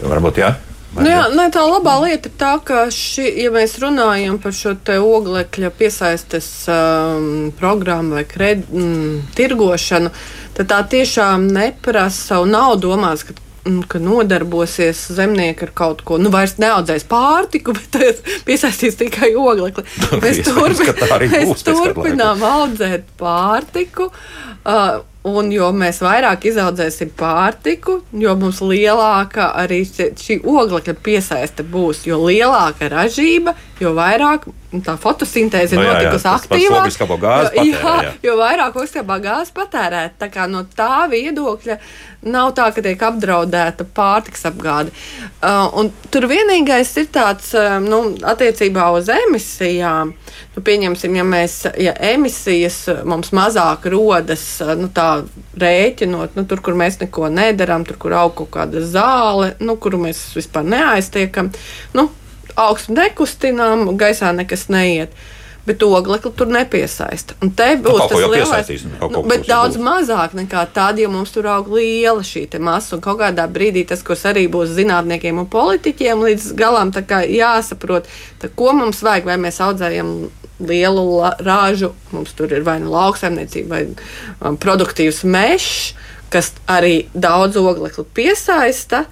[0.00, 0.54] Tā varbūt jā.
[0.90, 4.72] Nu, jā, ne, tā labā lieta ir tā, ka, ši, ja mēs runājam par šo
[4.90, 10.10] oglekļa piesaistes um, programmu vai kred, mm, tirgošanu,
[10.56, 13.38] tad tā tiešām neprasa un nav domāts, ka
[13.88, 19.84] ka nodarbosies zemnieki ar kaut ko, nu, vairs neaudzēs pārtiku, bet piesaistīs tikai oglekli.
[20.22, 20.94] Mēs, turpin,
[21.34, 24.10] mēs turpinām audzēt pārtiku.
[24.60, 32.06] Uh, Un jo mēs vairāk izaudzēsim pārtiku, jo mums lielāka arī šī oglekļa piesaiste būs.
[32.08, 34.46] Jo lielāka ražība, jo vairāk
[34.86, 36.86] tā fotosintēze ir no, notikusi aktīvāk.
[37.56, 38.12] Jo, jā, jā.
[38.22, 40.14] jo vairāk oglekļa gāzes patērēt.
[40.20, 41.76] Tā kā no tā viedokļa
[42.30, 44.92] nav tā, ka tiek apdraudēta pārtiks apgāde.
[45.42, 50.14] Uh, tur vienīgais ir tāds, um, nu, attiecībā uz emisijām.
[50.54, 55.24] Nu, pieņemsim, ja, mēs, ja emisijas mums mazāk rodas, uh, nu, tā
[55.60, 60.04] rēķinot, nu, tur, kur mēs neko nedarām, tur, kur aug kaut kāda zāle, nu, kuru
[60.06, 61.50] mēs vispār neaiztiekam,
[61.96, 62.10] nu,
[62.58, 65.14] augstu nekustinām, gaisā nekas neiet.
[65.66, 67.34] Bet oglekli tur nepiesaista.
[67.44, 68.84] Un te nu, būs nu, tas lielais.
[69.12, 69.84] Nu, bet daudz būs.
[69.84, 72.96] mazāk nekā tad, ja mums tur aug liela šī masa.
[72.96, 76.90] Un kaut kādā brīdī tas, kas arī būs zinātniekiem un politiķiem, līdz galam
[77.28, 78.08] jāsaprot,
[78.40, 79.28] tā, ko mums vajag.
[79.28, 81.06] Vai mēs audzējam lielu
[81.44, 83.82] rāžu, mums tur ir vai nu lauksaimniecība, vai
[84.40, 85.94] um, produktīvs mežs,
[86.32, 89.04] kas arī daudz oglekli piesaista,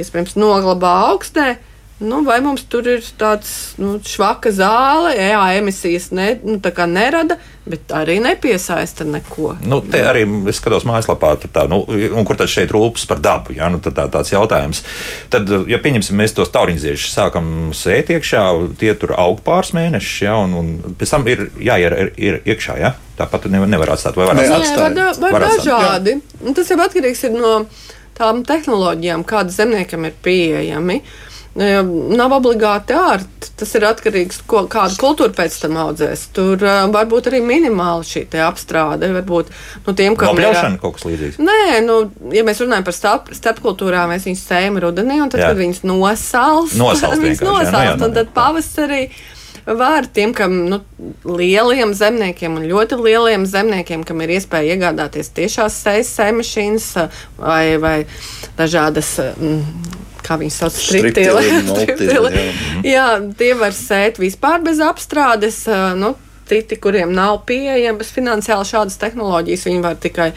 [0.00, 1.54] iespējams, noglabā augstnē.
[1.98, 6.56] Nu, vai mums tur ir tāds nu, švaka zāle, jā, emisijas ne, nu,
[6.90, 7.36] nerada,
[7.70, 9.52] bet arī nepiesaista neko.
[9.62, 11.84] Nu, te arī es skatos mājaslapā, tā, nu,
[12.26, 13.54] kur tad šeit rūpes par dabu.
[13.54, 13.68] Ja?
[13.70, 14.82] Nu, tā, tāds jautājums.
[15.30, 18.42] Tad, ja pieņemsim, mēs tos tauriņziešus sākam sēt iekšā,
[18.80, 20.34] tie tur aug pāris mēnešus, ja?
[20.42, 22.76] un, un pēc tam ir jāier ir, ir iekšā.
[22.82, 22.96] Ja?
[23.20, 24.18] Tāpat nevar, nevar atstāt.
[24.18, 24.82] Vai var atstāt?
[24.98, 26.16] Nē, var, var, var dažādi.
[26.18, 26.56] Jā.
[26.58, 27.54] Tas jau atkarīgs no
[28.18, 30.98] tām tehnoloģijām, kādas zemniekam ir pieejami.
[30.98, 31.23] Uh,
[31.54, 33.52] Nav obligāti ārti.
[33.54, 36.24] Tas ir atkarīgs no tā, kādu kultūru pēc tam audzēs.
[36.34, 39.12] Tur uh, var būt arī minimāla šī apstrāde.
[39.14, 39.52] Varbūt
[39.84, 41.38] nu, tiem, kam ir uh, kaut kas līdzīgs.
[41.38, 42.00] Nē, nu,
[42.34, 45.52] ja mēs runājam par starp, starpkultūrām, mēs viņus sējam rudenī, un tad, jā.
[45.52, 49.04] kad viņas nosals, nosals viņas nosals, jā, jā, un tad pavasarī
[49.64, 50.80] var tiem, kam nu,
[51.24, 56.88] lieliem zemniekiem un ļoti lieliem zemniekiem, kam ir iespēja iegādāties tiešās sejas sēmašīnas
[57.38, 57.96] vai, vai
[58.58, 59.14] dažādas.
[59.38, 61.44] Mm, kā viņi sauc, striptili.
[62.14, 62.20] jā.
[62.88, 63.08] jā,
[63.38, 65.64] tie var sēt vispār bez apstrādes.
[66.00, 66.14] Nu,
[66.48, 70.30] citi, kuriem nav pieejamas finansiāli šādas tehnoloģijas, viņi var tikai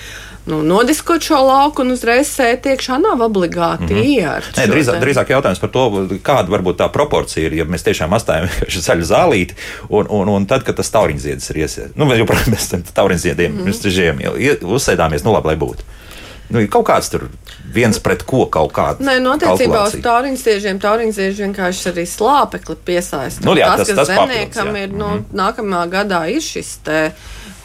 [0.47, 2.99] nu, nodiskot šo lauku un uzreiz sēt iekšā.
[3.03, 4.47] Nav obligāti mm -hmm.
[4.57, 8.47] Nē, drīzāk, drīzāk jautājums par to, kāda varbūt tā proporcija ir, ja mēs tiešām atstājam
[8.87, 9.53] ceļu zālīti,
[9.89, 11.95] un, un, un tad, kad tas tauriņziedis ir iesiet.
[11.95, 13.67] Nu, mēs joprojām esam tauriņziediem, mm -hmm.
[13.67, 14.19] mēs žiem
[14.61, 15.83] uzsēdāmies, nu labi, lai būtu.
[16.53, 17.27] Nu, kaut kāds tur
[17.75, 19.03] viens pret ko kaut kāda.
[19.03, 23.43] Nē, notiecībā nu, uz tauriņsiežiem, tauriņsieži vienkārši arī slāpekli piesaista.
[23.45, 25.41] Nu, jā, tas, tas, tas zemniekam papildus, ir, nu, mm -hmm.
[25.41, 27.01] nākamā gadā ir šis te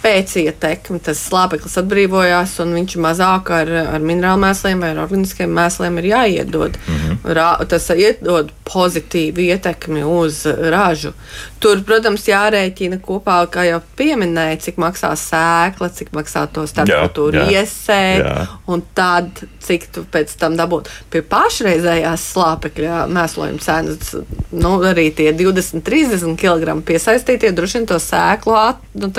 [0.03, 5.99] pēcietekme, tas slāpeklis atbrīvojās, un viņš mazāk ar, ar minerālu mēsliem vai ar organiskiem mēsliem
[6.03, 6.79] ir jāiedod.
[6.87, 7.35] Mm -hmm.
[7.39, 11.13] Rā, tas iedod pozitīvu ietekmi uz ražu.
[11.61, 18.49] Tur, protams, jārēķina kopā, kā jau pieminēja, cik maksā sēkla, cik maksā to starpkultūru iesēt,
[18.67, 20.89] un tad cik tu pēc tam dabūt.
[21.11, 24.17] Pie pašreizējās slāpekļa mēslojuma cenas,
[24.51, 29.13] nu, arī tie 20, 30 kg piesaistītie droši vien to sēklu at, nu,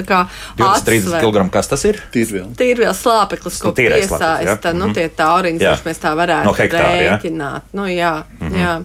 [0.82, 1.46] 30 kg.
[1.54, 2.00] Kas tas ir?
[2.14, 2.54] Tīrvielas.
[2.60, 4.74] Tīrvielas slāpeklis, ko piesaista.
[4.74, 4.96] Nu, mhm.
[4.98, 7.68] tie tauriņi, kurus mēs tā varētu no hektāra, rēķināt.
[7.68, 7.78] Jā.
[7.78, 8.64] Nu, jā, mm -hmm.
[8.64, 8.78] jā.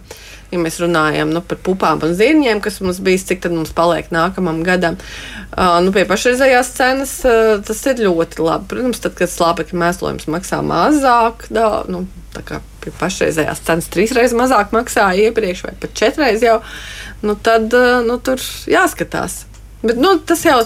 [0.49, 4.09] Ja mēs runājam nu, par pupām un zirņiem, kas mums bijis, cik tad mums paliek
[4.09, 8.65] nākamam gadam, uh, nu, pie pašreizējās cenas uh, tas ir ļoti labi.
[8.71, 14.33] Protams, tad, kad slāpekļa mēslojums maksā mazāk, da, nu, tā kā pie pašreizējās cenas trīsreiz
[14.33, 16.63] mazāk maksāja iepriekš, vai pat četreiz jau,
[17.21, 18.41] nu, tad uh, nu, tur
[18.73, 19.43] jāskatās.
[19.83, 20.57] Bet, nu, tas jau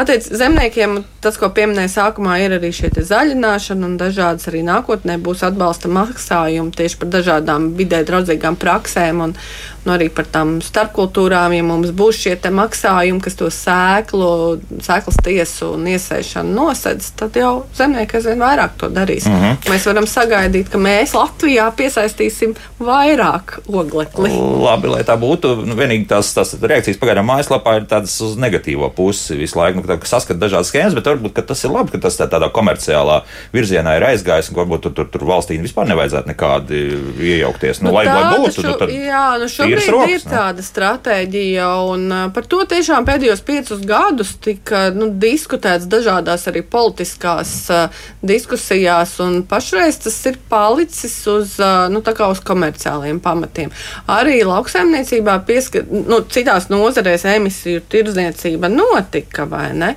[0.00, 1.02] attiecas zemniekiem.
[1.22, 6.72] Tas, ko pieminēja sākumā, ir arī šie zaļināšana un dažādas arī nākotnē būs atbalsta maksājumi
[6.78, 9.36] tieši par dažādām vidē draudzīgām praksēm un,
[9.84, 11.54] un arī par tām starpkultūrām.
[11.56, 17.64] Ja mums būs šie maksājumi, kas to sēklu, sēklas tiesu un iesēšanu nosedz, tad jau
[17.76, 19.26] zemnieki aizvien vairāk to darīs.
[19.26, 19.70] Mm -hmm.
[19.72, 24.30] Mēs varam sagaidīt, ka mēs Latvijā piesaistīsim vairāk oglekli.
[24.62, 25.66] Labi, lai tā būtu.
[25.66, 29.82] Nu, vienīgi tās, tās reakcijas pagaidām mājaslapā ir tādas uz negatīvo pusi visu laiku.
[29.82, 33.96] Nu, saskat dažādas schēmas, bet varbūt tas ir labi, ka tas tā, tādā komerciālā virzienā
[33.96, 36.82] ir aizgājis un varbūt tur, tur, tur valstī vispār nevajadzētu nekādi
[37.20, 37.80] iejaukties.
[37.82, 40.12] Nu, nu, lai, lai būtu, šo, nu, tad jā, nu tīras rokas.
[40.14, 46.62] ir tāda stratēģija, un par to tiešām pēdējos piecus gadus tika nu, diskutēts dažādās arī
[46.62, 53.72] politiskās uh, diskusijās, un pašreiz tas ir palicis uz, uh, nu, uz komerciāliem pamatiem.
[54.12, 59.94] Arī lauksaimniecībā, pieska, nu, citās nozarēs emisiju tirdzniecība notika, vai ne?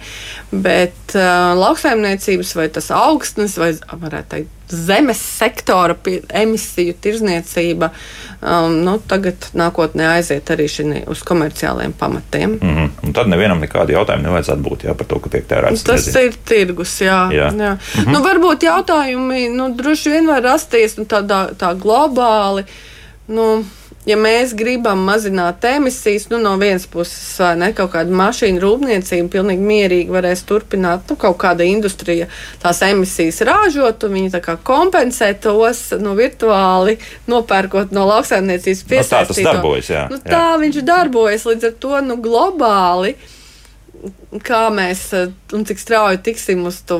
[0.51, 5.95] Bet uh, lauksaimniecības vai tas augstnes, vai varētu teikt, zemes sektora
[6.33, 7.89] emisiju tirzniecība
[8.41, 12.57] um, nu, tagad nākotnē aiziet arī šī uz komerciāliem pamatiem.
[12.61, 12.89] Mm -hmm.
[13.03, 15.83] Un tad nevienam nekādu jautājumu nevajadzētu būt jā, par to, ka tiek tērēts.
[15.83, 16.25] Tas nezinu.
[16.25, 17.29] ir tirgus, jā.
[17.31, 17.51] Jā.
[17.51, 17.71] jā.
[17.71, 18.11] Mm -hmm.
[18.11, 22.63] nu, varbūt jautājumi nu, droši vien var rasties nu, tādā, tā globāli.
[23.27, 23.65] Nu,
[24.05, 29.31] Ja mēs gribam mazināt emisijas, nu, no vienas puses, vai ne, kaut kāda mašīna rūpniecība
[29.33, 32.27] pilnīgi mierīgi varēs turpināt, nu, kaut kāda industrija
[32.61, 36.99] tās emisijas ražot, un viņi tā kā kompensē tos nu, virtuāli,
[37.31, 39.47] nopērkot no lauksaimniecības Nu, tā tas piesaistīto.
[39.49, 40.29] darbojas, jā, Nu, jā.
[40.35, 43.15] tā viņš darbojas līdz ar to nu, globāli.
[44.45, 46.97] Kā mēs eh, un cik strauji tiksim uz to,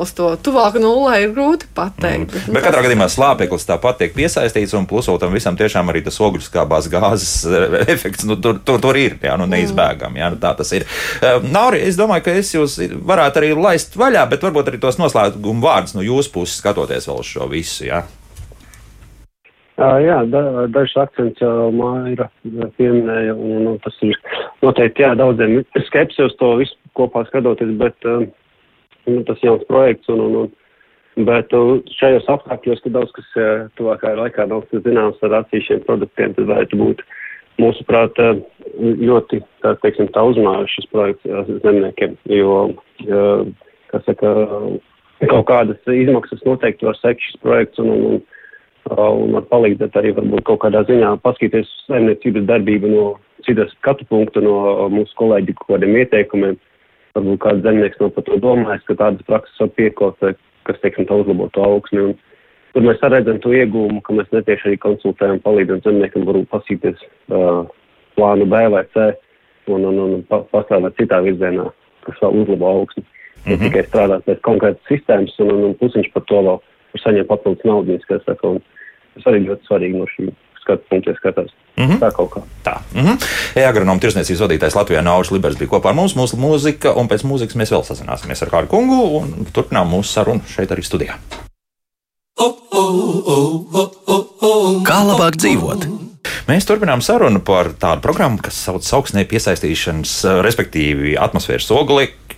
[0.00, 2.36] uz to tuvāku nulē, ir grūti pateikt.
[2.36, 2.54] Mm.
[2.54, 6.44] Bet katrā gadījumā slāpeklis tāpat tiek piesaistīts, un plus tam visam tiešām arī tas ogļu
[6.46, 10.22] skābās gāzes eh, efekts nu, tur, tur, tur ir jā, nu, neizbēgami.
[10.22, 10.86] Jā, nu, tā tas ir.
[11.20, 12.78] Eh, Nauri, es domāju, ka es jūs
[13.10, 17.22] varētu arī laist vaļā, bet varbūt arī tos noslēguma vārdus no jūsu puses skatoties vēl
[17.24, 17.84] uz šo visu.
[17.90, 18.04] Jā.
[19.80, 22.26] Jā, da, dažs akcents jau Māra
[22.76, 24.18] pieminēja, un nu, tas ir
[24.60, 30.20] noteikti jā, daudziem skepsi uz to visu kopā skatoties, bet nu, tas jauns projekts, un,
[30.26, 31.54] un, un, bet
[31.96, 33.30] šajos apstākļos, ka daudz kas
[33.80, 37.00] tuvākajā laikā nav zināms ar atsevišķiem produktiem, tad varētu būt
[37.60, 38.20] mūsuprāt
[38.80, 40.26] ļoti, tā teiksim, tā
[40.74, 41.24] šis projekts
[41.64, 42.58] zemniekiem, jo,
[43.94, 44.34] kas saka,
[45.24, 48.22] kaut kādas izmaksas noteikti var sekt šis projekts, un, un, un
[48.88, 53.04] un var palīdzēt arī varbūt kaut kādā ziņā paskatīties uz saimniecības darbību no
[53.46, 56.58] citas skatu punktu, no uh, mūsu kolēģi kaut kādiem ieteikumiem.
[57.16, 60.26] Varbūt kāds zemnieks nav par to domājis, ka tādas prakses var piekot,
[60.68, 62.04] kas, teiksim, tā uzlabo to augsni.
[62.10, 62.14] Un
[62.74, 67.02] tur mēs redzam to iegūmu, ka mēs netieši arī konsultējam, palīdzam zemniekam varbūt pasīties
[67.34, 67.64] uh,
[68.18, 69.10] plānu B vai C
[69.70, 71.66] un, un, un pa, pastrādāt citā virzienā,
[72.06, 73.04] kas vēl uzlabo augsni.
[73.46, 73.62] Mm -hmm.
[73.64, 76.58] Tikai strādāt pēc konkrētas sistēmas un, un, un pusiņš par to vēl
[76.94, 78.62] var saņemt papildus naudas, kas saka, un
[79.14, 81.52] tas arī ļoti svarīgi no šī skatu punkta skatās.
[81.76, 81.98] Mm -hmm.
[81.98, 82.40] Tā kaut kā.
[82.64, 82.74] Tā.
[82.94, 83.16] Mm -hmm.
[83.56, 87.56] E-agronoma tirsniecības vadītājs Latvijā Nauris Libers bija kopā ar mums, mūsu mūzika, un pēc mūzikas
[87.56, 91.14] mēs vēl sazināsimies ar kādu kungu un turpinām mūsu sarunu šeit arī studijā.
[94.84, 95.86] Kā labāk dzīvot?
[96.48, 101.66] Mēs turpinām sarunu par tādu programmu, kas sauc par augsnē piesaistīšanas, eh, respektīvi atmosfēras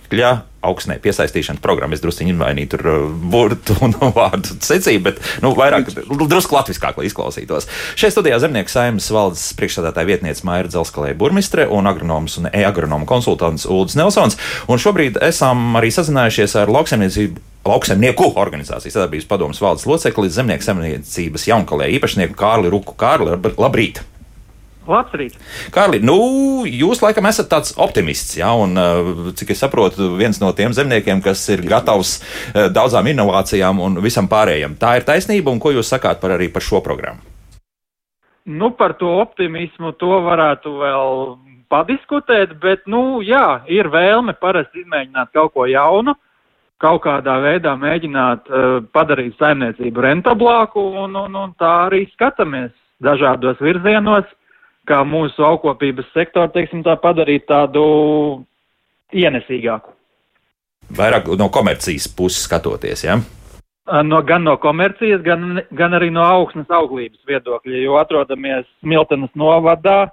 [0.03, 1.93] oglekļa augsnē piesaistīšanas programmu.
[1.93, 7.07] Es drusku izmainīju tur uh, burtu un vārdu secību, bet nu, vairāk drusku latviskāk, lai
[7.09, 7.67] izklausītos.
[7.99, 13.67] Šeit studijā zemnieku saimnes valdes priekšstādātāja vietniece Maija Dzelskalē burmistre un agronoms un e-agronoma konsultants
[13.67, 14.39] Ulris Nelsons.
[14.71, 17.49] Un šobrīd esam arī sazinājušies ar lauksaimniecību.
[17.63, 22.95] Lauksaimnieku organizācijas sadarbības padomus valdes locekli, zemnieku saimniecības jaunkalē īpašnieku Kārli Ruku.
[22.99, 24.03] Kārli, labrīt!
[24.83, 25.37] Labrīt!
[25.71, 26.17] Kārli, nu,
[26.67, 31.21] jūs laikam esat tāds optimists, jā, un uh, cik es saprotu, viens no tiem zemniekiem,
[31.23, 34.75] kas ir gatavs uh, daudzām inovācijām un visam pārējiem.
[34.81, 37.23] Tā ir taisnība, un ko jūs sakāt par arī par šo programmu?
[38.43, 41.17] Nu, par to optimismu to varētu vēl
[41.71, 46.17] padiskutēt, bet, nu, jā, ir vēlme parasti izmēģināt kaut ko jaunu,
[46.83, 53.63] kaut kādā veidā mēģināt uh, padarīt saimniecību rentablāku, un, un, un tā arī skatāmies dažādos
[53.63, 54.27] virzienos,
[54.89, 57.83] kā mūsu augkopības sektoru, teiksim, tā padarīt tādu
[59.13, 59.93] ienesīgāku.
[60.93, 63.17] Vairāk no komercijas puses skatoties, jā.
[63.17, 63.43] Ja?
[64.03, 70.07] No, gan no komercijas, gan, gan arī no augsnes auglības viedokļa, jo atrodamies Miltenas novadā,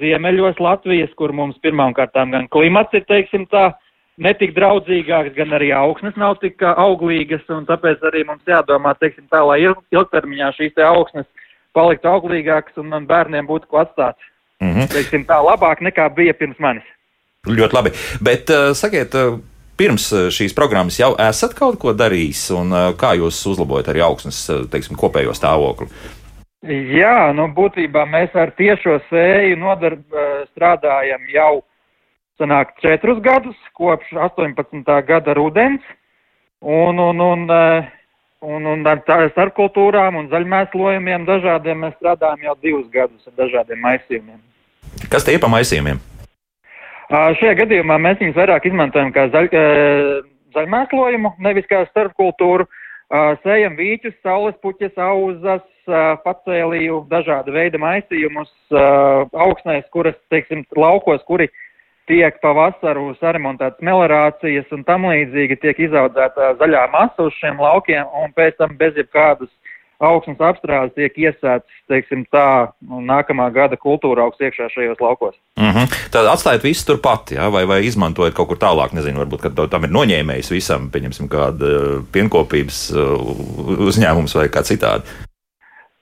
[0.00, 3.74] ziemeļos Latvijas, kur mums pirmām kārtām gan klimats ir, teiksim tā,
[4.16, 9.42] netik draudzīgāks, gan arī augsnes nav tik auglīgas, un tāpēc arī mums jādomā, teiksim tā,
[9.44, 11.28] lai ilgtermiņā šīs te augsnes
[11.74, 14.16] paliktu auglīgākas un man bērniem būtu ko atstāt.
[14.62, 14.92] Mm -hmm.
[14.92, 16.84] Teiksim tā, labāk nekā bija pirms manis.
[17.46, 17.90] Ļoti labi,
[18.22, 19.38] bet uh, sakiet, uh,
[19.76, 24.96] pirms šīs programmas jau esat kaut ko darījis, un kā jūs uzlabojat arī augsnes, teiksim,
[24.96, 25.88] kopējo stāvokli?
[26.98, 30.04] Jā, nu būtībā mēs ar tiešo sēju nodarb,
[30.52, 31.64] strādājam jau
[32.38, 34.84] sanāk četrus gadus, kopš 18.
[35.06, 35.82] gada rudens,
[36.60, 37.48] un, un, un,
[38.42, 44.40] un, un ar starpkultūrām un zaļmēslojumiem dažādiem mēs strādājam jau divus gadus ar dažādiem maisījumiem.
[45.10, 46.00] Kas tie ir pa maisījumiem?
[47.12, 49.50] Šajā gadījumā mēs viņus vairāk izmantojam kā zaļ,
[50.56, 52.68] zaļmēslojumu, nevis kā starpkultūru.
[53.12, 60.62] Uh, sējam vīķus, saules puķes, auzas, uh, pacēlīju, dažāda veida maisījumus, uh, augsnēs, kuras, teiksim,
[60.72, 61.50] laukos, kuri
[62.12, 68.34] tiek pavasaru saremontētas melorācijas un tam līdzīgi tiek izaudzēta zaļā masa uz šiem laukiem un
[68.36, 69.50] pēc tam bez jebkādas
[70.02, 75.36] augsnes apstrādes tiek iesēts, teiksim tā, nākamā gada kultūra augs iekšā šajos laukos.
[75.60, 75.98] Mm -hmm.
[76.12, 77.48] Tad atstājat visu turpat, ja?
[77.48, 82.02] vai, vai izmantojat kaut kur tālāk, nezinu, varbūt, ka tam ir noņēmējs visam, pieņemsim, kāda
[82.12, 82.90] pienkopības
[83.90, 85.06] uzņēmums vai kā citādi.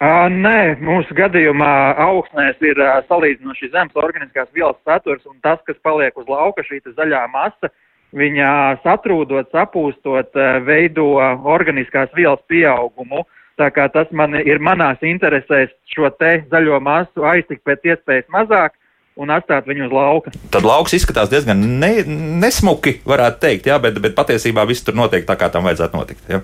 [0.00, 5.76] Uh, nē, mūsu gadījumā augsnēs ir uh, salīdzinoši zems organiskās vielas saturs, un tas, kas
[5.84, 7.68] paliek uz lauka, šī zaļā masa,
[8.16, 13.26] viņa satrūdot, sapūstot, uh, veido organiskās vielas pieaugumu.
[13.60, 18.78] Tā kā tas man ir manās interesēs šo te zaļo masu aiztikt pēc iespējas mazāk
[19.20, 20.32] un atstāt viņu uz lauka.
[20.48, 21.92] Tad lauks izskatās diezgan ne,
[22.40, 26.24] nesmuki, varētu teikt, jā, bet, bet patiesībā viss tur notiek tā, kā tam vajadzētu notikt.
[26.32, 26.40] Jā.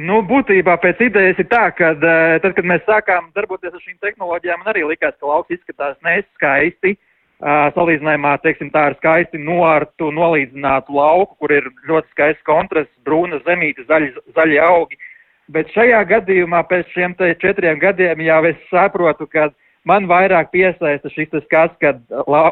[0.00, 3.98] Nu, būtībā pēc idejas ir tā, ka eh, tad, kad mēs sākām darboties ar šīm
[4.00, 6.96] tehnoloģijām, man arī likās, ka lauks izskatās neskaisti.
[7.42, 13.40] Uh, salīdzinājumā, teiksim, tā ir skaisti noārtu, nolīdzinātu lauku, kur ir ļoti skaists kontrasts, brūna
[13.42, 14.94] zemīte, zaļi, zaļi augi.
[14.94, 15.08] Uh,
[15.50, 19.50] Bet šajā gadījumā pēc šiem četriem gadiem jau es saprotu, ka
[19.88, 21.98] man vairāk piesaista šis skats, kad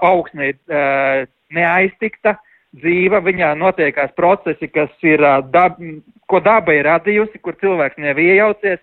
[0.03, 1.23] augsne ir uh,
[1.55, 2.35] neaiztikta,
[2.79, 5.81] dzīva, viņā notiekās procesi, kas ir, uh, dab,
[6.31, 8.81] ko daba ir radījusi, kur cilvēks nevar iejaucies.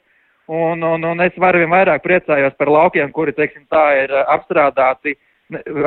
[0.47, 5.17] Un, un, un es varu vien vairāk priecājos par laukiem, kuri, teiksim, tā ir apstrādāti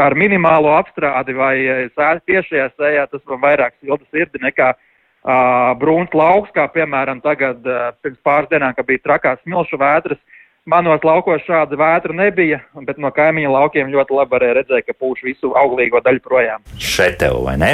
[0.01, 1.55] ar minimālo apstrādi vai
[1.97, 3.07] tiešajā sējā.
[3.09, 4.83] Tas man vairāk silda sirdi nekā uh,
[5.25, 10.21] uh, brūns lauks, kā piemēram tagad uh, pirms pāris dienām, kad bija trakās smilšu vētras.
[10.71, 15.25] Manos laukos šāda vētra nebija, bet no kaimiņa laukiem ļoti labi varēja redzēt, ka pūš
[15.27, 16.63] visu auglīgo daļu projām.
[16.79, 17.73] Šeit tev, vai ne?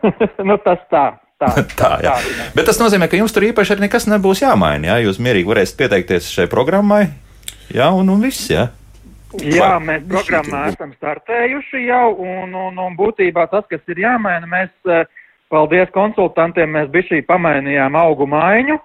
[0.48, 1.06] nu, tas tā.
[1.40, 1.48] Tā,
[1.80, 2.14] tā, jā.
[2.20, 4.92] tā, bet tas nozīmē, ka jums tur īpaši arī nekas nebūs jāmaina.
[4.92, 4.98] Jā?
[5.06, 7.06] Jūs mierīgi varēsiet pieteikties šai programmai,
[7.72, 8.50] jā, un, un viss.
[8.52, 8.68] Jā.
[9.40, 14.72] Jā, mēs programmā esam startējuši jau, un, un, un būtībā tas, kas ir jāmaina, mēs
[14.90, 15.06] uh,
[15.50, 18.76] Paldies konsultantiem, mēs bišķī pamainījām augu maiņu,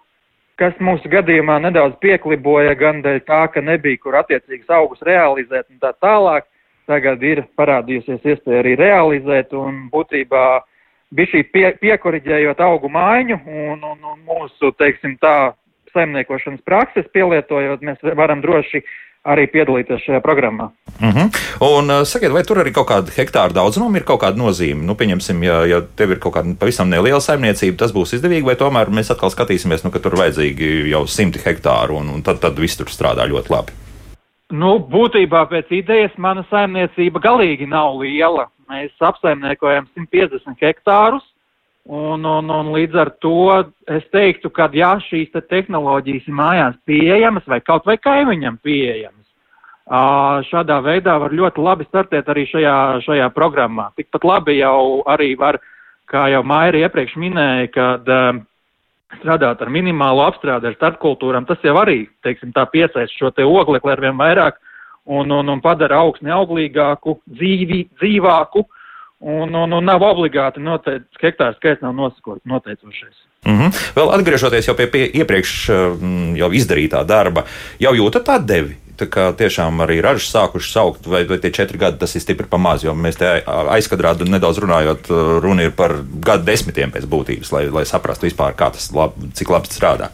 [0.59, 5.81] kas mūsu gadījumā nedaudz piekliboja gan dēļ tā, ka nebija kur attiecīgas augus realizēt un
[5.83, 6.47] tā tālāk.
[6.85, 10.45] Tagad ir parādījusies iespēja arī realizēt un būtībā
[11.17, 15.55] bišķī pie, piekoriģējot augu maiņu un, un, un mūsu, teiksim tā,
[15.95, 18.83] saimniekošanas prakses pielietojot, mēs varam droši
[19.25, 20.69] arī piedalīties šajā programmā.
[20.95, 21.17] Uh mhm.
[21.17, 21.77] -huh.
[21.77, 24.83] Un uh, sakiet, vai tur arī kaut kāda hektāra daudzuma ir kaut kāda nozīme?
[24.83, 28.55] Nu, pieņemsim, ja, ja tev ir kaut kāda pavisam neliela saimniecība, tas būs izdevīgi, vai
[28.55, 32.59] tomēr mēs atkal skatīsimies, nu, ka tur vajadzīgi jau simti hektāru, un, un tad, tad
[32.59, 33.71] viss tur strādā ļoti labi.
[34.51, 38.47] Nu, būtībā pēc idejas mana saimniecība galīgi nav liela.
[38.69, 41.23] Mēs apsaimniekojam 150 hektārus,
[41.85, 43.51] Un, un, un līdz ar to
[43.93, 49.27] es teiktu, ka ja šīs te tehnoloģijas ir mājās pieejamas vai kaut vai kaimiņam pieejamas,
[50.49, 53.91] šādā veidā var ļoti labi startēt arī šajā, šajā programmā.
[53.95, 55.59] Tikpat labi jau arī var,
[56.09, 58.09] kā jau Maira iepriekš minēja, kad
[59.19, 63.93] strādāt ar minimālu apstrādi ar starpkultūram, tas jau arī, teiksim, tā piesaist šo te oglekli
[63.93, 64.57] ar vien vairāk
[65.05, 68.65] un, un, un padara augsni auglīgāku, dzīvi, dzīvāku
[69.25, 73.15] Un, un, un nav obligāti noteikts, hektārs skaits nav noteicošais.
[73.45, 73.69] Mm -hmm.
[73.95, 77.43] Vēl atgriežoties jau pie, pie iepriekš mm, jau izdarītā darba,
[77.79, 78.77] jau jūtat tā devi.
[78.95, 82.47] Tā kā tiešām arī ražas sākušas saukt, vai, vai tie četri gadi tas ir stipri
[82.47, 85.09] pamaz, jo mēs te aizkadrā nedaudz runājot,
[85.41, 85.91] runa ir par
[86.25, 90.09] gadu desmitiem pēc būtības, lai, lai saprastu vispār, kā tas, lab, cik labi strādā.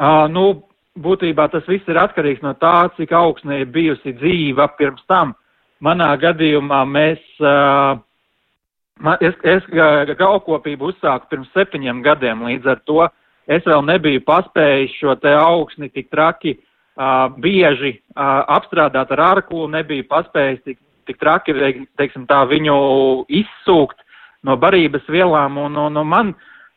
[0.00, 0.64] Uh, nu,
[0.98, 5.34] būtībā tas viss ir atkarīgs no tā, cik augsnē ir bijusi dzīva pirms tam.
[5.80, 7.20] Manā gadījumā mēs,
[9.24, 9.68] es, es
[10.18, 13.06] gaukopību uzsāku pirms septiņiem gadiem, līdz ar to
[13.48, 16.58] es vēl nebiju paspējis šo te augsni tik traki
[17.40, 21.56] bieži apstrādāt ar arklu, nebiju paspējis tik, tik traki,
[21.96, 22.76] teiksim tā, viņu
[23.40, 24.04] izsūkt
[24.44, 26.34] no barības vielām, un, un, un man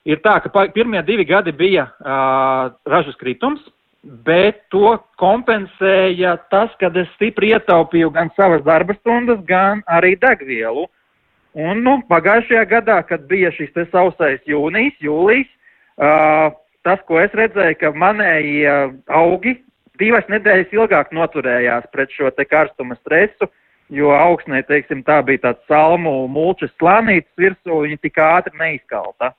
[0.08, 3.60] ir tā, ka pirmie divi gadi bija uh, ražas kritums,
[4.04, 10.88] bet to kompensēja tas, ka es stipri ietaupīju gan savas darba stundas, gan arī degvielu.
[11.54, 15.50] Un nu, pagājušajā gadā, kad bija šis sausais jūnijas, jūlijas,
[16.02, 16.50] uh,
[16.84, 19.60] tas, ko es redzēju, ka manēji uh, augi
[20.02, 23.48] divas nedēļas ilgāk noturējās pret šo te karstuma stresu,
[23.94, 29.32] jo augsnē, teiksim, tā bija tāds salmu mulčas slānītes virsū, viņa tik ātri neizkalta.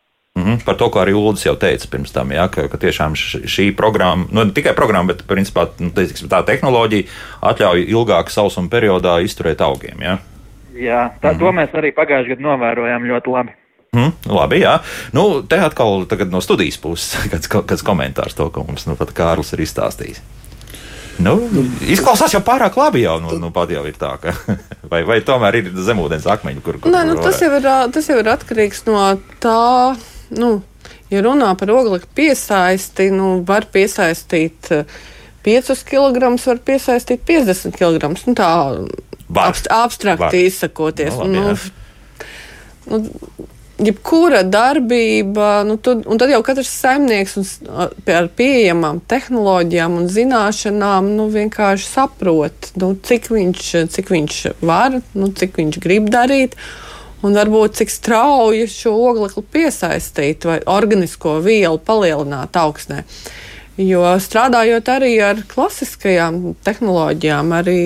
[0.45, 3.15] Mm -hmm, par to, ko arī Ulas jau teica pirms tam, ja, ka, ka tiešām
[3.49, 7.05] šī programma, nu, ne tikai programma, bet principā, nu, teiksim, tā tehnoloģija
[7.41, 10.03] atļauj ilgāk sausuma periodā izturēt augiem.
[10.03, 10.19] Ja.
[10.75, 11.39] Jā, tā, mm -hmm.
[11.39, 13.51] to mēs arī pagājušajā gadā novērojām ļoti labi.
[13.95, 14.79] Mm, labi, jā.
[15.13, 19.53] Nu, te atkal no studijas puses kāds, kāds komentārs to, ko mums nu, pat Kārlis
[19.53, 20.21] ir izstāstījis.
[21.23, 21.37] Nu,
[21.81, 23.05] izklausās jau pārāk labi.
[23.05, 24.35] Jau, nu, nu, pat jau ir tā, ka,
[24.91, 28.19] vai, vai tomēr ir zemūdens akmeņi, kur, kur Nē, nu, tas, jau ir, tas jau
[28.19, 28.99] ir atkarīgs no
[29.43, 29.95] tā,
[30.35, 30.51] nu,
[31.13, 34.73] ja runā par oglekļa piesaisti, nu, var piesaistīt
[35.45, 38.13] 5 kg, var piesaistīt 50 kg.
[38.27, 38.51] Nu, tā
[39.45, 41.19] abst, abstrakti izsakoties.
[41.19, 41.73] Nu, labi,
[42.87, 43.49] nu, nu,
[43.79, 47.49] jebkura darbība, nu, tad, un tad jau katrs saimnieks un,
[48.15, 55.31] ar pieejamām tehnoloģijām un zināšanām nu, vienkārši saprot, nu, cik, viņš, cik viņš var, nu,
[55.35, 56.55] cik viņš grib darīt.
[57.25, 63.05] Un varbūt cik strauji šo oglekli piesaistīt vai organisko vielu palielināt augstnē.
[63.81, 67.81] Jo strādājot arī ar klasiskajām tehnoloģijām, arī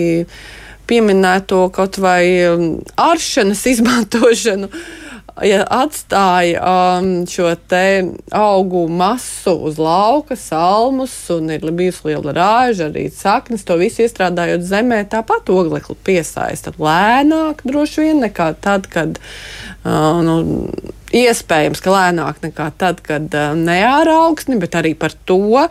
[0.89, 2.23] pieminēto kaut vai
[2.99, 5.08] āršanas izmantošanu, uh,
[5.47, 6.63] ja atstāja
[6.99, 7.85] um, šo te
[8.35, 14.67] augu masu uz lauka, salmus, un ir bijusi liela rāža, arī saknes, to visu iestrādājot
[14.67, 20.39] zemē, tāpat oglekli piesaista lēnāk droši vien nekā tad, kad uh, nu,
[21.15, 25.65] iespējams, ka lēnāk nekā tad, kad uh, neāra augsni, bet arī par to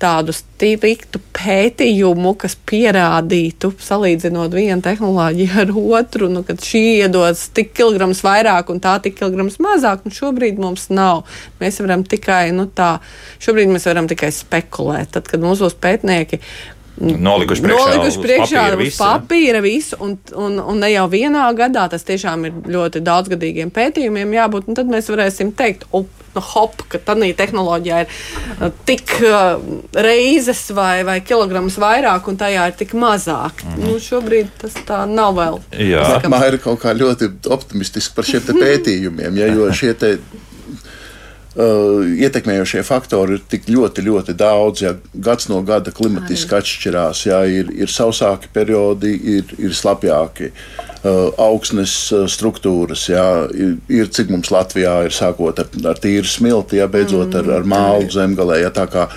[0.00, 7.74] tādu striktu pētījumu, kas pierādītu, salīdzinot vienu tehnoloģiju ar otru, nu, kad šī iedos tik
[7.76, 11.26] kilograms vairāk un tā tik kilograms mazāk, nu šobrīd mums nav.
[11.60, 12.96] Mēs varam tikai, nu tā,
[13.44, 15.12] šobrīd mēs varam tikai spekulēt.
[15.16, 16.40] Tad, kad mūsu pētnieki
[17.00, 19.00] Nolikuši priekšā, Nolikuši priekšā papīra visu.
[19.00, 24.34] papīra visu, un, un, un ne jau vienā gadā, tas tiešām ir ļoti daudzgadīgiem pētījumiem
[24.36, 29.16] jābūt, un tad mēs varēsim teikt, up, nu, hop, ka tādā tehnoloģijā ir uh, tik
[29.24, 29.56] uh,
[29.96, 33.64] reizes vai, vai kilograms vairāk, un tajā ir tik mazāk.
[33.64, 33.88] Mm -hmm.
[33.88, 35.58] nu, šobrīd tas tā nav vēl.
[35.80, 36.04] Jā.
[36.04, 40.18] Sākumā ir kaut kā ļoti optimistiski par šiem pētījumiem, ja, jo šie te
[41.60, 44.80] Uh, ietekmējošie faktori ir tik ļoti, ļoti daudz.
[44.84, 50.52] Ja gads no gada klimatiski atšķirās, ja ir, ir sausāki periodi, ir, ir slapjāki.
[51.00, 56.28] Uh, augsnes uh, struktūras, jā, ir, ir cik mums Latvijā ir sākot ar, ar tīru
[56.28, 58.60] smilti, ja beidzot ar, ar mālu zemgalē.
[58.62, 59.08] Ja, tā kā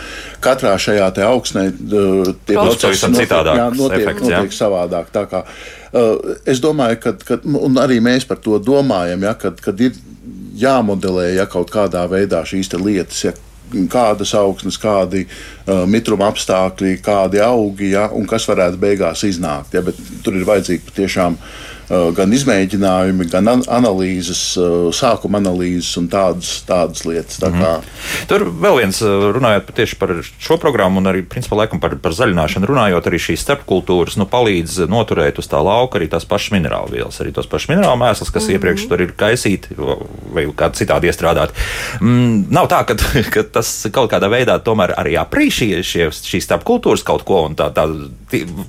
[0.44, 4.42] katrā šajā augsnē uh, tie procesi citādāks jā, notiek, efekts, jā.
[4.42, 5.14] notiek savādāk.
[5.16, 7.40] Tā kā, uh, es domāju, ka,
[7.86, 9.96] arī mēs par to domājam, ja, kad, kad ir
[10.58, 13.26] jāmodelē ja, kaut kādā veidā šīs lietas.
[13.28, 13.34] Ja,
[13.90, 19.74] kādas augsnes, kādi uh, mitruma apstākļi, kādi augi, ja, un kas varētu beigās iznākt.
[19.74, 19.82] Ja,
[20.22, 26.56] tur ir vajadzīgi patiešām uh, gan izmēģinājumi, gan an analīzes, uh, sākuma analīzes un tādas,
[26.68, 27.40] tādas lietas.
[27.42, 27.74] Tā kā,
[28.30, 32.16] Tur vēl viens, uh, runājot tieši par šo programmu, un arī principā, laikam, par, par
[32.16, 36.94] zaļināšanu, runājot, arī šīs starpkultūras nu, palīdz noturēt uz tā lauka arī tās pašas minerālu
[36.96, 38.54] vielas, arī tos pašus minerālu mēslus, kas mm -hmm.
[38.54, 39.78] iepriekš tur ir kaisīti
[40.34, 41.54] vai kādi citādi iestrādāti.
[42.02, 42.96] Mm, nav tā, ka,
[43.36, 47.70] ka tas kaut kādā veidā tomēr arī aprīšie šie, šīs starpkultūras kaut ko, un tā,
[47.74, 47.88] tā,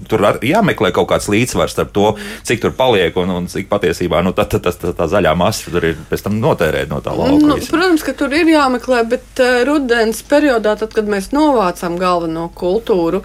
[0.09, 4.33] tur jāmeklē kaut kāds līdzsvars starp to, cik tur paliek un, un cik patiesībā nu,
[4.37, 7.41] tā, tā, tā, tā, tā zaļā masa tur ir pēc tam notērēt no tā lauka.
[7.43, 7.73] Nu, visa.
[7.75, 13.23] protams, ka tur ir jāmeklē, bet uh, rudens periodā, tad, kad mēs novācām galveno kultūru,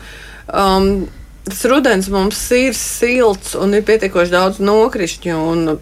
[0.52, 0.90] um,
[1.48, 5.78] tas rudens mums ir silts un ir pietiekoši daudz nokrišņu, un,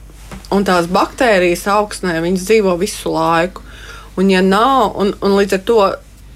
[0.54, 3.66] un tās baktērijas augsnē viņas dzīvo visu laiku.
[4.18, 5.82] Un, ja nav, un, un līdz ar to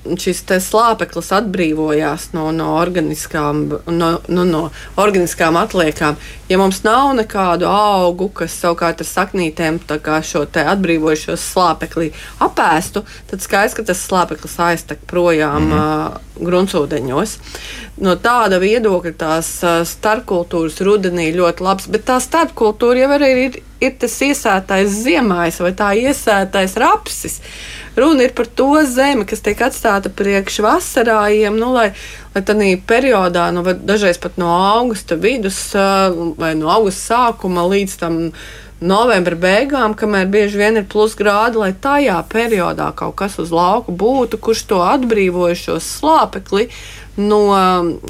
[0.01, 4.61] šis slāpeklis atbrīvojās no, no, organiskām, no, no, no
[5.01, 6.17] organiskām atliekām.
[6.49, 9.79] Ja mums nav nekādu augu, kas savukārt ar saknītēm
[10.25, 16.30] šo te atbrīvojušo slāpekli apēstu, tad skaidrs, ka tas slāpeklis aiztek projām mm -hmm.
[16.41, 17.35] Uh, gruntsūdeņos.
[18.01, 23.59] No tāda viedokļa tās uh, starpkultūras rudenī ļoti labs, bet tā starpkultūra jau arī ir,
[23.83, 27.39] ir tas iesētais ziemais vai tā iesētais rapsis.
[27.97, 31.89] Runa ir par to zemi, kas tiek atstāta priekš vasarājiem, nu, lai,
[32.31, 35.59] lai tādā periodā, nu, dažreiz pat no augusta vidus
[36.39, 38.21] vai no augusta sākuma līdz tam
[38.81, 43.93] novembra beigām, kamēr bieži vien ir plus grādi, lai tajā periodā kaut kas uz lauka
[43.93, 46.67] būtu, kurš to atbrīvojušo slāpekli
[47.21, 47.41] no,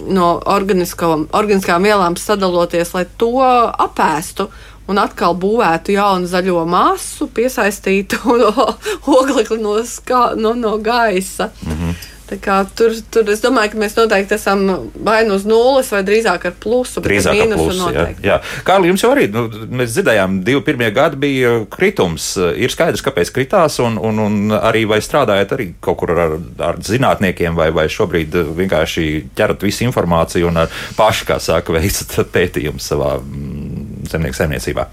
[0.07, 4.47] no organiskām vielām sadaloties, lai to apēstu
[4.91, 8.19] un atkal būvētu jaunu zaļo masu, piesaistītu
[9.19, 11.51] oglekli no, skā, no, no gaisa.
[11.65, 12.10] Mm -hmm.
[12.31, 14.63] Tur, tur es domāju, ka mēs noteikti esam
[15.03, 17.01] vai nu uz nulles, vai drīzāk ar plusu.
[17.01, 17.89] bet Drīzāk ar plusu.
[17.91, 18.37] Jā, jā.
[18.67, 22.33] Kārli, jums jau arī, nu, mēs dzirdējām, divi pirmie gadi bija kritums.
[22.39, 26.37] Ir skaidrs, kāpēc kritās, un, un, un arī vai strādājat arī kaut kur ar,
[26.71, 30.63] ar zinātniekiem, vai, vai šobrīd vienkārši ķerat visu informāciju un
[30.97, 34.87] paši, kā saka, veicat pētījumus savā mm, zemnieku saimniecībā.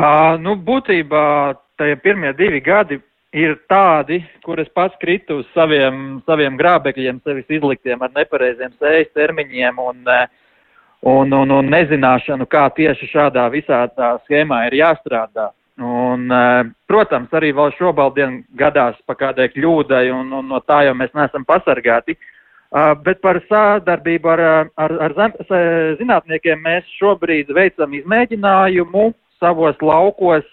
[0.00, 1.22] Uh, nu, būtībā
[1.80, 3.00] tie pirmie divi gadi
[3.36, 9.12] ir tādi, kur es pats kritu uz saviem, saviem grābekļiem, sevis izliktiem ar nepareiziem sējas
[9.14, 10.26] termiņiem un, eh,
[11.06, 15.50] un, un, un nezināšanu, kā tieši šādā visā tā schēmā ir jāstrādā.
[15.80, 20.94] Un, eh, protams, arī vēl šobaldien gadās pa kādai kļūdai, un, un no tā jau
[20.94, 22.18] mēs neesam pasargāti.
[22.70, 24.40] Uh, bet par sādarbību ar,
[24.78, 25.32] ar, ar zem,
[25.98, 29.08] zinātniekiem mēs šobrīd veicam izmēģinājumu
[29.42, 30.46] savos laukos,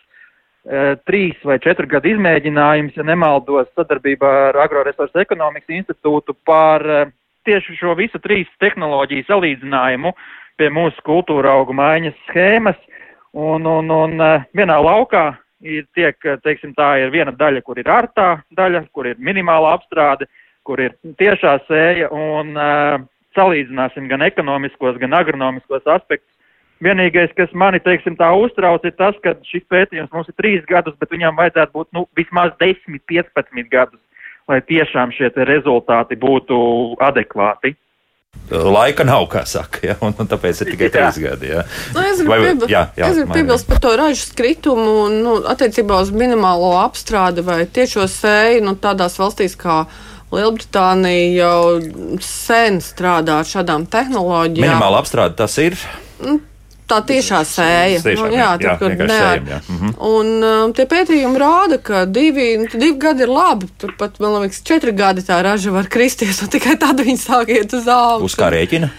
[1.07, 7.07] trīs vai četru gadu izmēģinājums, ja nemaldos, sadarbībā ar Agroresursu ekonomikas institūtu par uh,
[7.47, 10.13] tieši šo visu trīs tehnoloģiju salīdzinājumu
[10.59, 12.80] pie mūsu kultūra augu maiņas schēmas.
[13.38, 14.24] Un, un, un
[14.57, 15.26] vienā laukā
[15.61, 20.26] ir tiek, teiksim, tā ir viena daļa, kur ir ārtā daļa, kur ir minimāla apstrāde,
[20.65, 22.97] kur ir tiešā sēja un uh,
[23.38, 26.34] salīdzināsim gan ekonomiskos, gan agronomiskos aspektus.
[26.84, 30.93] Vienīgais, kas mani, teiksim, tā uztrauc, ir tas, ka šis pētījums mums ir trīs gadus,
[31.01, 34.01] bet viņam vajadzētu būt nu, vismaz 10, 15 gadus,
[34.47, 36.57] lai tiešām šie rezultāti būtu
[37.01, 37.73] adekvāti.
[38.47, 39.95] Laika nav, kā saka, ja?
[40.05, 41.49] un, un tāpēc ir tikai trīs gadi.
[41.51, 41.63] Ja?
[41.95, 45.17] Nu, es gribu, Vai- piebil, jā, jā, es gribu piebilst par to ražas kritumu un
[45.25, 48.61] nu, attiecībā uz minimālo apstrādi vai tiešo sēju.
[48.69, 49.82] Nu, tādās valstīs kā
[50.32, 54.69] Lielbritānija jau sen strādā ar šādām tehnoloģijām.
[54.69, 55.75] Minimāla apstrāde tas ir.
[56.88, 57.97] Tā tiešā sēja.
[57.99, 59.57] Tiešām, nu, jā, jā, ne ar- sējam, jā.
[59.67, 59.89] Mhm.
[60.07, 63.67] Un um, tie pētījumi rāda, ka divi, nu, divi gadi ir labi.
[63.81, 67.73] Turpat, man liekas, četri gadi tā raža var kristies, un tikai tad viņi sāk iet
[67.75, 68.23] uz augšu.
[68.29, 68.89] Uz kā rēķina?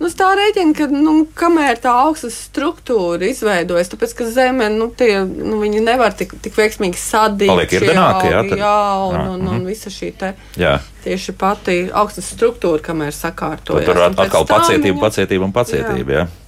[0.00, 5.22] Nu, tā rēķinu, ka nu, kamēr tā augstas struktūra izveidojas, tāpēc ka zeme nu, tie,
[5.24, 7.48] nu, nevar tik, tik veiksmīgi sadīt.
[7.48, 8.74] Paliek šie irdenāki, jā, tad- jā,
[9.08, 10.74] un, Jā, un, un visa šī te, Jā,
[11.04, 13.84] tieši pati augstas struktūra, kamēr sakārtojas.
[13.88, 16.12] tur un atkal pacietība, viņa- pacietība un pacietība.
[16.12, 16.26] Jā.
[16.26, 16.45] Jā,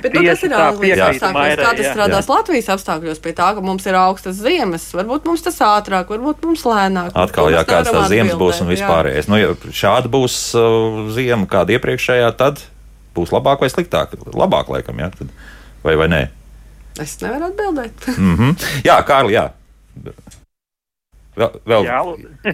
[0.00, 1.60] Bet nu, tas ir piekrītu apstākļos.
[1.60, 1.92] Kā tas jā.
[1.92, 4.86] strādās Latvijas apstākļos, pie tā, ka mums ir augstas ziemas.
[4.96, 7.12] Varbūt mums tas ātrāk, varbūt mums lēnāk.
[7.12, 8.78] Atkal, jā, mēs kāds tās ziemas būs un jā.
[8.78, 9.30] vispārējais.
[9.30, 9.52] Nu, ja
[9.82, 12.64] šāda būs uh, ziema, kāda iepriekšējā, tad
[13.16, 14.16] būs labāk vai sliktāk.
[14.32, 15.10] Labāk, laikam, jā.
[15.18, 15.32] Tad,
[15.84, 16.22] vai, vai nē?
[17.00, 18.10] Es nevaru atbildēt.
[18.16, 18.68] Mm -hmm.
[18.84, 19.50] Jā, Kārli, jā.
[21.40, 22.00] Vēl, vēl, Jā,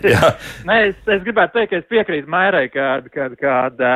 [0.05, 0.29] jā.
[0.69, 3.95] Nē, es, es gribētu teikt, ka es piekrītu Mairai, ka, ka, ka ā,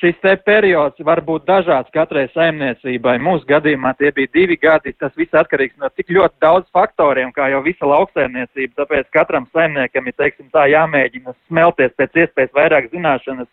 [0.00, 3.18] šis te periods var būt dažāds katrai saimniecībai.
[3.22, 4.94] Mūsu gadījumā tie bija divi gadi.
[4.98, 8.82] Tas viss atkarīgs no tik ļoti daudz faktoriem, kā jau visa lauksaimniecība.
[8.82, 13.50] Tāpēc katram saimniekam ir, teiksim, tā jāmēģina smelties pēc iespējas vairāk zināšanas,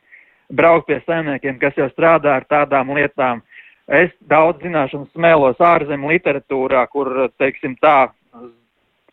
[0.49, 3.43] braukt pie saimniekiem, kas jau strādā ar tādām lietām.
[3.89, 8.11] Es daudz zināšanas smēlos ārzemju literatūrā, kur, teiksim, tā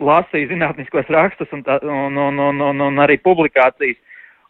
[0.01, 3.97] lasīju zinātniskos rakstus un, tā, un, un, un, un, un arī publikācijas.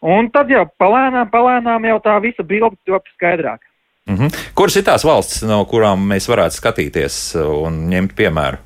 [0.01, 3.59] Un tad jau palēnām, palēnām jau tā visa bilde top skaidrāk.
[4.07, 4.53] Mm -hmm.
[4.55, 8.57] Kuras ir tās valstis, no kurām mēs varētu skatīties un ņemt piemēru?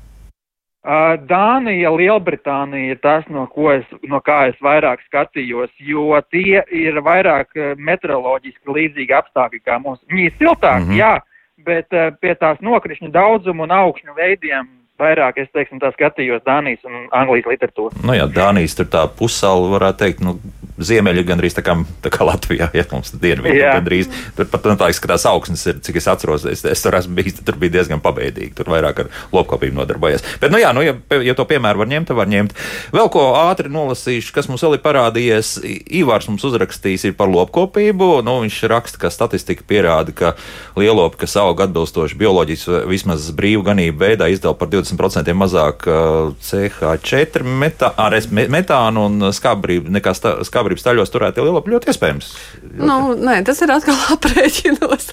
[0.82, 6.94] Uh, Dānija, Lielbritānija ir tas, no, es, no kā es vairāk skatījos, jo tie ir
[7.00, 10.00] vairāk meteoroloģiski līdzīgi apstākļi kā mums.
[10.10, 10.90] Viņi ir siltāki, mm.
[10.90, 10.98] -hmm.
[10.98, 11.20] jā,
[11.64, 16.84] bet uh, pie tās nokrišņu daudzuma un augšņu veidiem vairāk es, teiksim, tā skatījos Dānijas
[16.88, 18.04] un Anglijas literatūru.
[18.06, 20.38] Nu, jā, Dānijas tur tā pussaule varētu teikt, nu,
[20.80, 21.74] ziemeļi gandrīz tā kā,
[22.04, 23.74] tā kā Latvijā, ja mums dienvidi Jā.
[23.76, 24.08] gandrīz.
[24.36, 27.16] Tur pat man liekas, ka tās augsnes ir, cik es atceros, es, es tur esmu
[27.18, 28.52] bijis, tur bija diezgan pabeidīgi.
[28.58, 30.24] Tur vairāk ar lopkopību nodarbojas.
[30.42, 32.56] Bet, nu jā, nu, ja, ja to piemēru var ņemt, tad var ņemt.
[32.94, 35.52] Vēl ko ātri nolasīšu, kas mums vēl ir parādījies.
[36.02, 38.10] Ivārs mums uzrakstījis ir par lopkopību.
[38.26, 40.34] Nu, viņš raksta, ka statistika pierāda, ka
[40.78, 47.44] lielopi, kas aug atbilstoši bioloģijas vismaz brīvu ganību veidā, izdala par 20% mazāk uh, CH4
[47.44, 47.92] metā,
[48.28, 52.30] metānu un skabrību nekā sta, skabrības taļos turētie lielopi ļoti iespējams.
[52.80, 55.10] Nu, nē, tas ir atkal aprēķinos.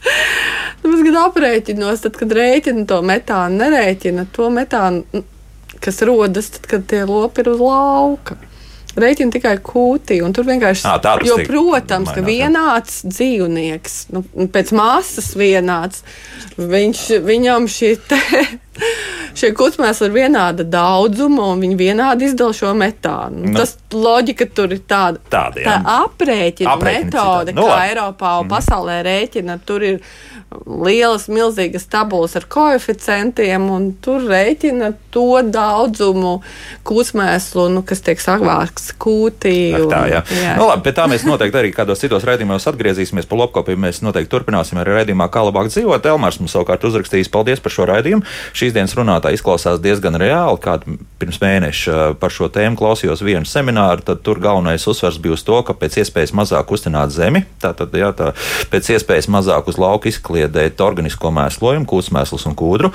[0.84, 5.24] Tāpēc, kad aprēķinos, tad, kad rēķina to metānu, nerēķina to metānu,
[5.84, 8.40] kas rodas, tad, kad tie lopi ir uz lauka.
[9.04, 14.24] Rēķina tikai kūtī, un tur vienkārši tas Jo, protams, ka vienāds dzīvnieks, nu,
[14.54, 16.04] pēc masas vienāds,
[16.60, 18.20] viņš, viņam šī te,
[19.40, 23.44] šie kucmēs ir vienāda daudzuma, un viņi vienādi izdala šo metānu.
[23.44, 23.54] Nu.
[23.54, 23.58] Nu.
[23.60, 25.22] Tas loģika tur ir tāda.
[25.32, 25.70] Tāda, jā.
[25.70, 27.56] tā aprēķina Aprēķini metode, citādi.
[27.58, 27.94] Nu, kā labi.
[27.94, 30.02] Eiropā un pasaulē rēķina, tur ir
[30.66, 36.40] lielas, milzīgas tabulas ar koeficientiem, un tur rēķina to daudzumu
[36.88, 39.56] kūsmēslu, nu, kas tiek savākts kūtī.
[39.78, 40.22] Un- Tā, jā.
[40.42, 40.56] Jā.
[40.58, 43.28] Nu, labi, pie tā mēs noteikti arī kādos citos raidījumos atgriezīsimies.
[43.30, 46.06] Par lopkopību mēs noteikti turpināsim arī raidījumā, kā labāk dzīvot.
[46.06, 48.26] Elmārs mums savukārt uzrakstījis paldies par šo raidījumu.
[48.54, 50.60] Šīs dienas runātāji izklausās diezgan reāli.
[50.62, 55.44] Kādu pirms mēneša par šo tēmu klausījos vienu semināru, tad tur galvenais uzsvers bija uz
[55.44, 58.32] to, ka pēc iespējas mazāk uztināt zemi, tātad jā, tā,
[58.72, 60.10] pēc iespējas mazāk uz lauka
[60.40, 62.92] izkliedēt organisko mēslojumu, kūtsmēslus un kūdru.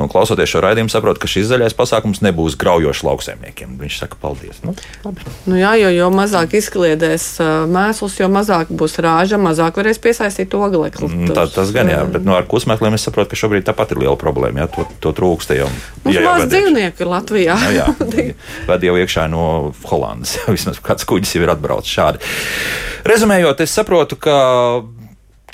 [0.00, 3.76] Un klausoties šo raidījumu, saprotu, ka šis zaļais pasākums nebūs graujošs lauksaimniekiem.
[3.80, 4.60] Viņš saka, paldies.
[4.64, 4.74] Nu,
[5.04, 5.26] labi.
[5.46, 10.54] Nu, jā, jo, jo mazāk izkliedēs uh, mēslus, jo mazāk būs rāža, mazāk varēs piesaistīt
[10.56, 11.10] oglekli.
[11.10, 14.02] Mm, Tā, tas gan jā, bet nu, ar kūtsmēsliem es saprotu, ka šobrīd tāpat ir
[14.04, 14.64] liela problēma.
[14.64, 15.68] Jā, to, to trūkst jau.
[16.04, 16.50] Mums jau maz iekšā.
[16.54, 17.58] dzīvnieki Latvijā.
[17.60, 17.88] Nu, jā,
[18.70, 19.46] ved jau iekšā no
[19.90, 20.38] Holandas.
[20.54, 22.36] Vismaz kāds kuģis jau ir atbraucis šādi.
[23.06, 24.36] Rezumējot, es saprotu, ka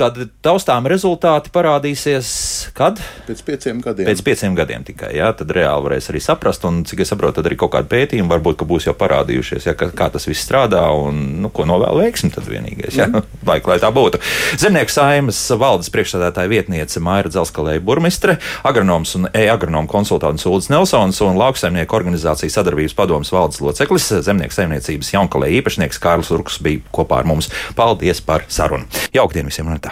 [0.02, 2.28] tādi taustām rezultāti parādīsies
[2.76, 2.98] kad?
[3.28, 4.08] Pēc pieciem gadiem.
[4.10, 5.12] Pēc pieciem gadiem tikai.
[5.16, 8.30] Jā, tad reāli varēs arī saprast, un cik es saprotu, tad arī kaut kādi pētījumi
[8.30, 12.32] varbūt būs jau parādījušies, jā, kā, kā tas viss strādā un nu, ko novēl veiksmi.
[12.32, 13.26] Tad vienīgais, jā, Mhm.
[13.48, 14.20] lai, lai tā būtu.
[14.62, 21.36] Zemnieku saimas valdes priekšstādātāja vietniece Maira Dzelskalēja burmistre, agronoms un e-agronomu konsultants Ulris Nelsons un
[21.40, 27.28] lauksaimnieku organizācijas sadarbības padomas valdes loceklis, zemnieku saimniecības jaunkalē īpašnieks Kārlis Urks bija kopā ar
[27.28, 27.50] mums.
[27.78, 28.86] Paldies par sarunu.
[29.14, 29.68] Jauktdien visiem!
[29.72, 29.91] un tā.